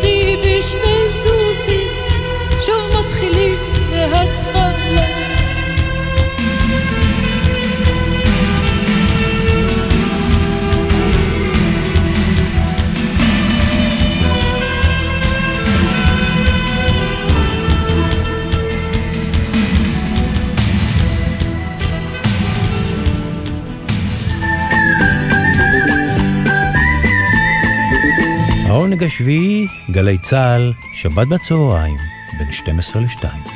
[29.01, 31.97] העונג השביעי, גלי צה"ל, שבת בצהריים,
[32.39, 33.50] בין 12 ל-2.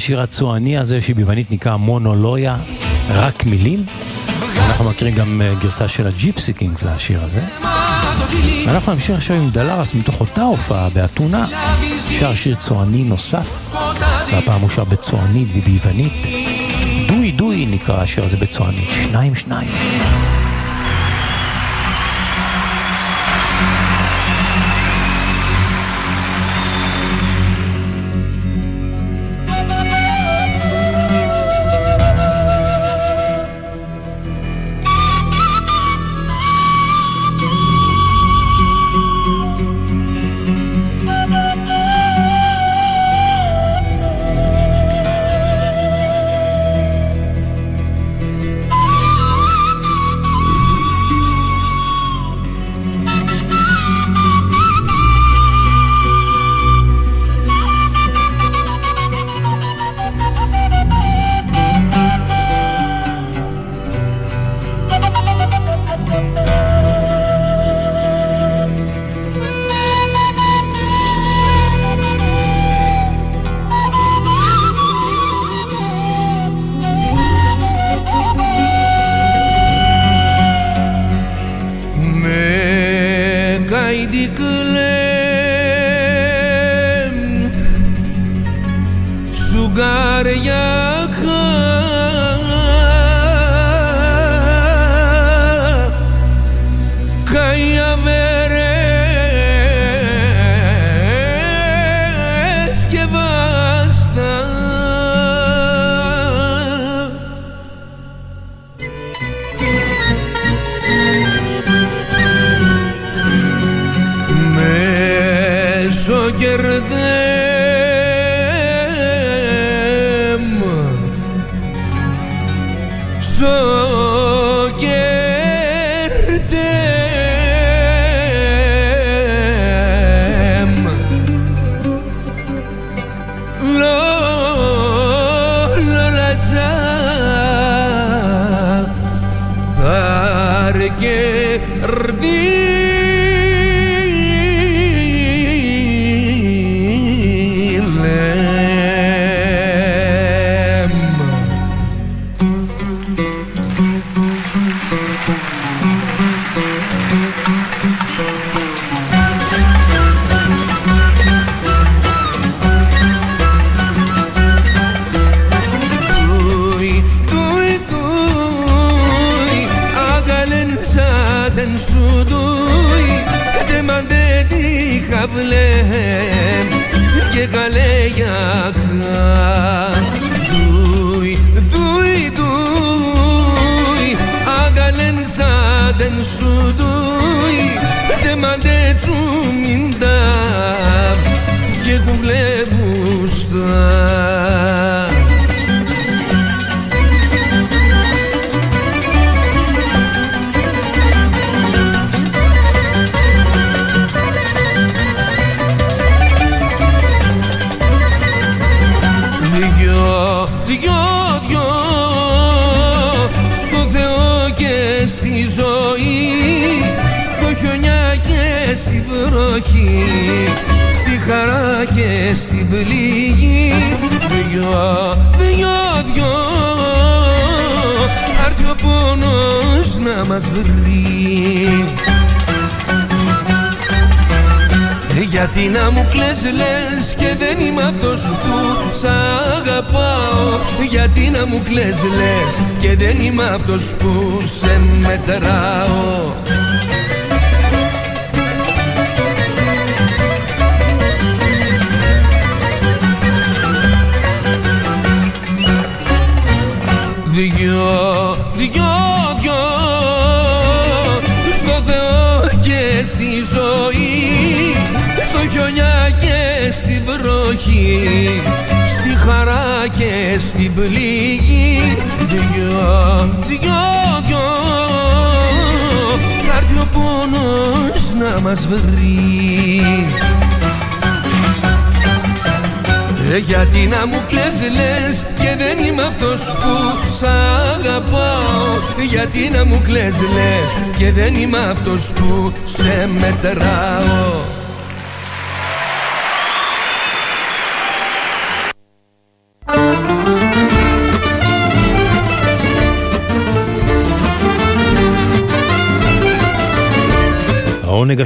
[0.00, 2.56] השיר הצועני הזה שביוונית נקרא מונולויה,
[3.10, 3.84] רק מילים.
[4.56, 7.40] אנחנו מכירים גם אה, גרסה של הג'יפסי קינגס לשיר הזה.
[8.66, 11.46] ואנחנו נמשיך עכשיו עם דלרס מתוך אותה הופעה באתונה,
[12.18, 13.74] שר שיר צועני נוסף,
[14.32, 16.26] והפעם הוא שר בצוענית וביוונית.
[17.08, 19.70] דוי דוי נקרא השיר הזה בצוענית, שניים שניים.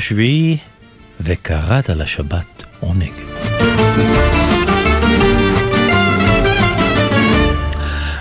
[0.05, 0.57] השביעי,
[1.21, 3.13] וקראת לשבת עונג.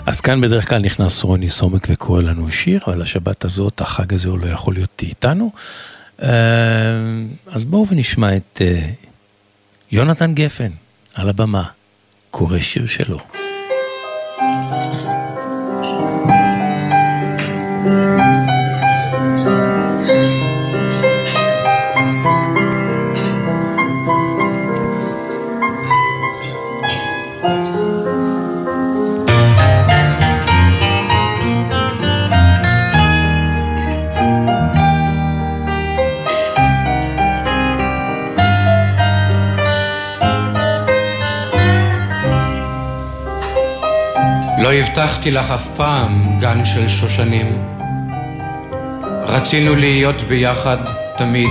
[0.05, 4.29] אז כאן בדרך כלל נכנס רוני סומק וקורא לנו שיר, אבל השבת הזאת, החג הזה
[4.29, 5.51] הוא לא יכול להיות איתנו.
[6.21, 6.29] אה,
[7.47, 8.89] אז בואו ונשמע את אה,
[9.91, 10.71] יונתן גפן
[11.13, 11.63] על הבמה,
[12.31, 13.17] קורא שיר שלו.
[44.63, 47.63] לא הבטחתי לך אף פעם גן של שושנים.
[49.25, 50.77] רצינו להיות ביחד
[51.17, 51.49] תמיד,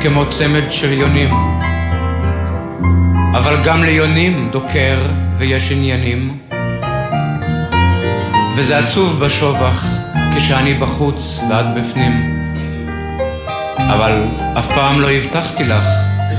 [0.00, 1.30] כמו צמד של יונים.
[3.32, 4.98] אבל גם ליונים דוקר
[5.38, 6.38] ויש עניינים.
[8.56, 9.86] וזה עצוב בשובח
[10.36, 12.12] כשאני בחוץ ואת בפנים.
[13.78, 14.24] אבל
[14.58, 15.86] אף פעם לא הבטחתי לך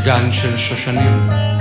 [0.06, 1.57] גן של שושנים.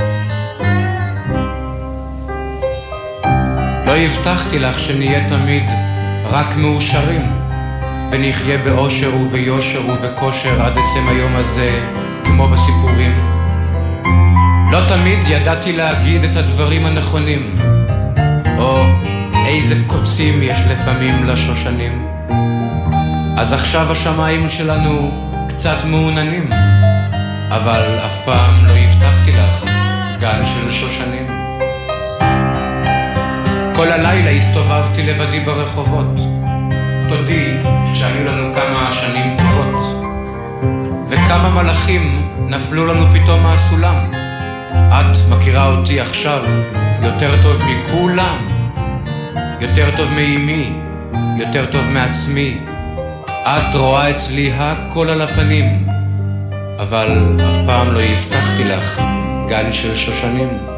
[3.96, 5.62] לא הבטחתי לך שנהיה תמיד
[6.24, 7.20] רק מאושרים,
[8.10, 11.84] ונחיה באושר וביושר ובכושר עד עצם היום הזה,
[12.24, 13.18] כמו בסיפורים.
[14.70, 17.54] לא תמיד ידעתי להגיד את הדברים הנכונים,
[18.58, 18.84] או
[19.46, 22.06] איזה קוצים יש לפעמים לשושנים.
[23.38, 25.10] אז עכשיו השמיים שלנו
[25.48, 26.48] קצת מעוננים,
[27.50, 29.64] אבל אף פעם לא הבטחתי לך
[30.20, 31.45] גן של שושנים.
[33.86, 36.16] כל הלילה הסתובבתי לבדי ברחובות,
[37.08, 37.56] תודי
[37.94, 39.86] שהיו לנו כמה שנים טובות,
[41.08, 43.94] וכמה מלאכים נפלו לנו פתאום מהסולם.
[44.72, 46.44] את מכירה אותי עכשיו
[47.02, 48.46] יותר טוב מכולם,
[49.60, 50.72] יותר טוב מאימי,
[51.38, 52.58] יותר טוב מעצמי.
[53.28, 55.86] את רואה אצלי הכל על הפנים,
[56.78, 59.02] אבל אף פעם לא הבטחתי לך
[59.48, 60.75] גן של שושנים.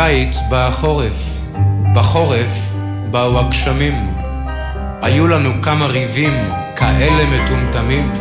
[0.00, 1.38] בקיץ בא החורף,
[1.94, 2.72] בחורף
[3.10, 4.14] באו הגשמים.
[5.02, 8.12] היו לנו כמה ריבים כאלה מטומטמים.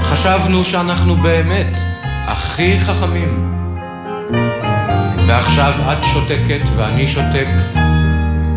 [0.00, 1.80] חשבנו שאנחנו באמת
[2.26, 3.54] הכי חכמים.
[5.26, 7.48] ועכשיו את שותקת ואני שותק.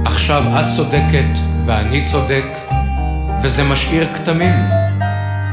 [0.06, 2.46] עכשיו את צודקת ואני צודק,
[3.44, 4.56] וזה משאיר כתמים.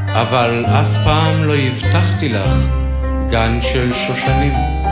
[0.07, 2.55] אבל אף פעם לא הבטחתי לך
[3.29, 4.84] גן של שושנים.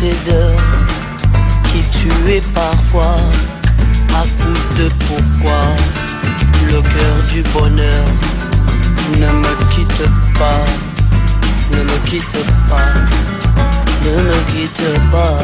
[0.00, 0.60] Ces heures
[1.64, 3.18] qui tuaient parfois
[4.14, 5.62] à coup de pourquoi
[6.68, 8.04] le cœur du bonheur
[9.18, 10.08] ne me quitte
[10.38, 10.64] pas,
[11.72, 12.92] ne me quitte pas,
[14.04, 15.38] ne me quitte pas.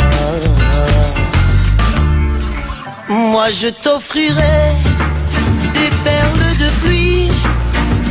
[3.09, 4.61] Moi je t'offrirai
[5.75, 7.31] des perles de pluie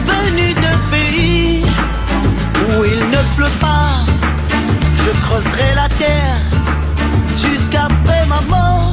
[0.09, 1.65] venues de pays
[2.67, 3.92] où il ne pleut pas.
[5.05, 6.39] Je creuserai la terre
[7.35, 8.92] jusqu'après ma mort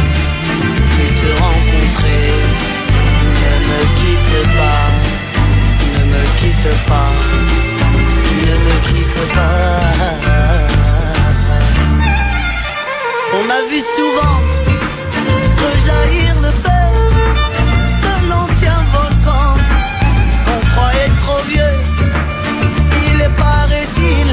[3.81, 4.87] me quitte pas,
[5.93, 7.13] ne me quitte pas,
[8.47, 9.61] ne me quitte pas.
[13.33, 14.37] On a vu souvent
[15.63, 16.83] rejaillir le feu
[18.05, 19.47] de l'ancien volcan
[20.45, 21.75] qu'on croyait trop vieux.
[23.07, 24.29] Il est paraît-il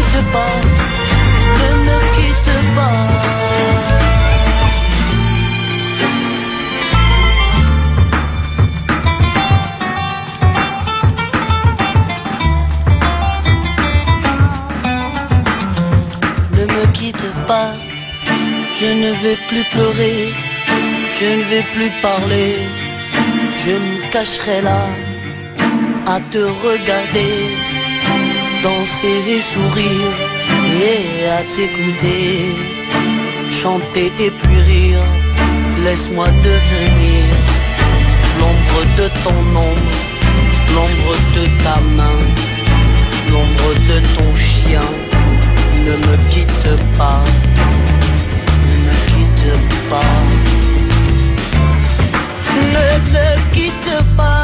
[0.00, 0.56] quitte pas,
[1.60, 2.98] ne me quitte pas.
[16.56, 17.72] Ne me quitte pas,
[18.80, 20.20] je ne vais plus pleurer,
[21.18, 22.54] je ne vais plus parler,
[23.58, 24.82] je me cacherai là
[26.06, 27.69] à te regarder
[28.62, 30.16] danser et sourire
[30.92, 32.54] et à t'écouter,
[33.50, 35.04] chanter et puis rire,
[35.84, 37.22] laisse-moi devenir
[38.38, 39.96] l'ombre de ton ombre,
[40.74, 42.20] l'ombre de ta main,
[43.30, 44.88] l'ombre de ton chien,
[45.86, 47.24] ne me quitte pas
[49.90, 50.00] pas.
[52.74, 54.39] Ne me quitte pas,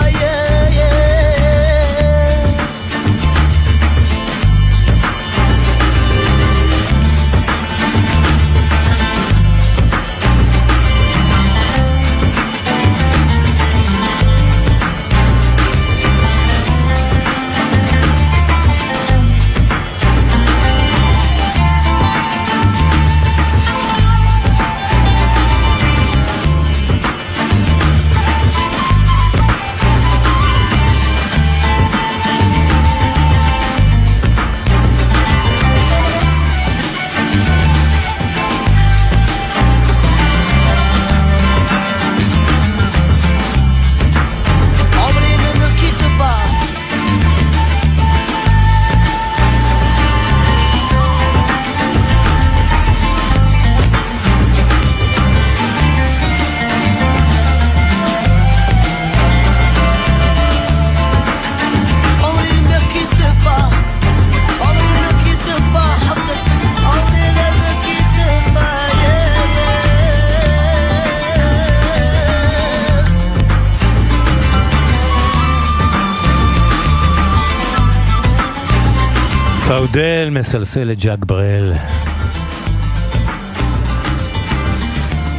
[79.69, 81.73] פאודל מסלסל את ז'אק בראל.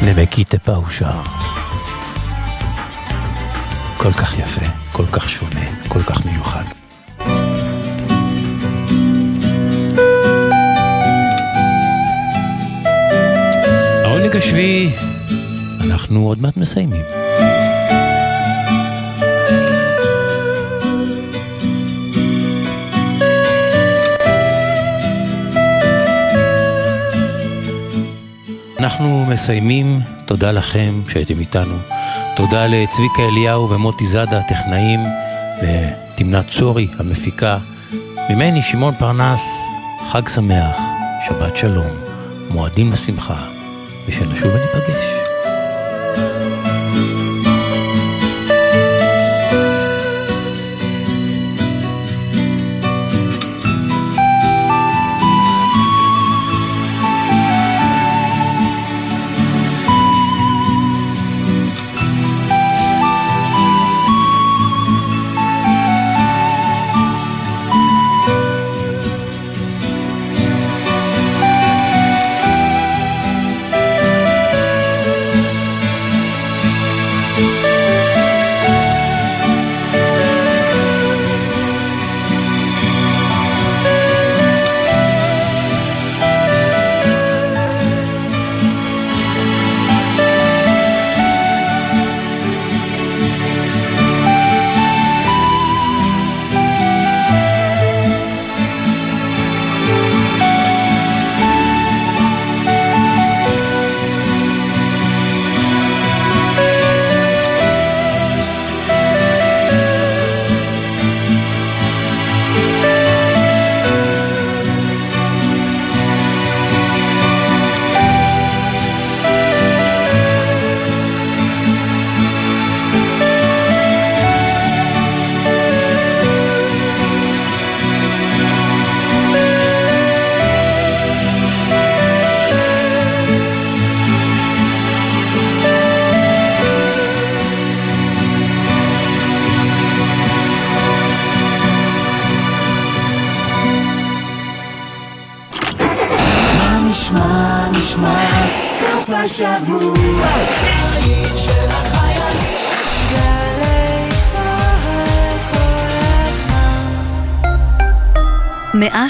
[0.05, 1.21] נמקיטה פאושר.
[3.97, 6.63] כל כך יפה, כל כך שונה, כל כך מיוחד.
[14.03, 14.95] העונג השביעי,
[15.81, 17.26] אנחנו עוד מעט מסיימים.
[28.79, 31.75] אנחנו מסיימים, תודה לכם שהייתם איתנו.
[32.35, 34.99] תודה לצביקה אליהו ומוטי זאדה הטכנאים,
[35.61, 37.57] לתמנת צורי המפיקה.
[38.29, 39.41] ממני שמעון פרנס,
[40.11, 40.77] חג שמח,
[41.27, 41.97] שבת שלום,
[42.49, 43.45] מועדים לשמחה,
[44.07, 45.16] ושנשוב וניפגש.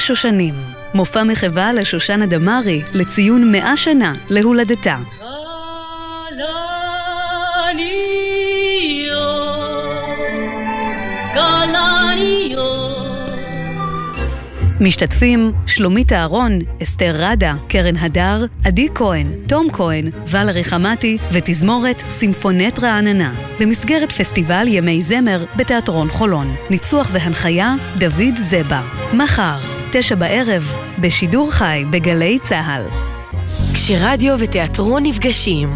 [0.07, 0.53] מאה שושנים,
[0.93, 4.97] מופע מחווה לשושנה דמארי לציון מאה שנה להולדתה.
[14.81, 22.79] משתתפים שלומית אהרון, אסתר רדה, קרן הדר, עדי כהן, תום כהן, ולרי חמתי ותזמורת סימפונט
[22.83, 26.55] רעננה, במסגרת פסטיבל ימי זמר בתיאטרון חולון.
[26.69, 28.81] ניצוח והנחיה, דוד זבה.
[29.13, 29.57] מחר,
[29.91, 32.83] תשע בערב, בשידור חי בגלי צה"ל.
[33.73, 35.67] כשרדיו ותיאטרון נפגשים.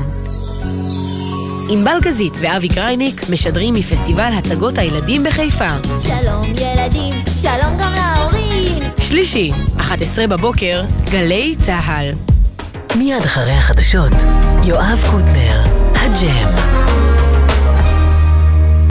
[1.72, 5.70] ענבל גזית ואבי קרייניק משדרים מפסטיבל הצגות הילדים בחיפה.
[6.02, 8.84] שלום ילדים, שלום גם להורים.
[8.98, 12.12] שלישי, 11 בבוקר, גלי צה"ל.
[12.96, 14.14] מיד אחרי החדשות,
[14.64, 15.64] יואב קוטנר,
[15.96, 16.90] הג'ם.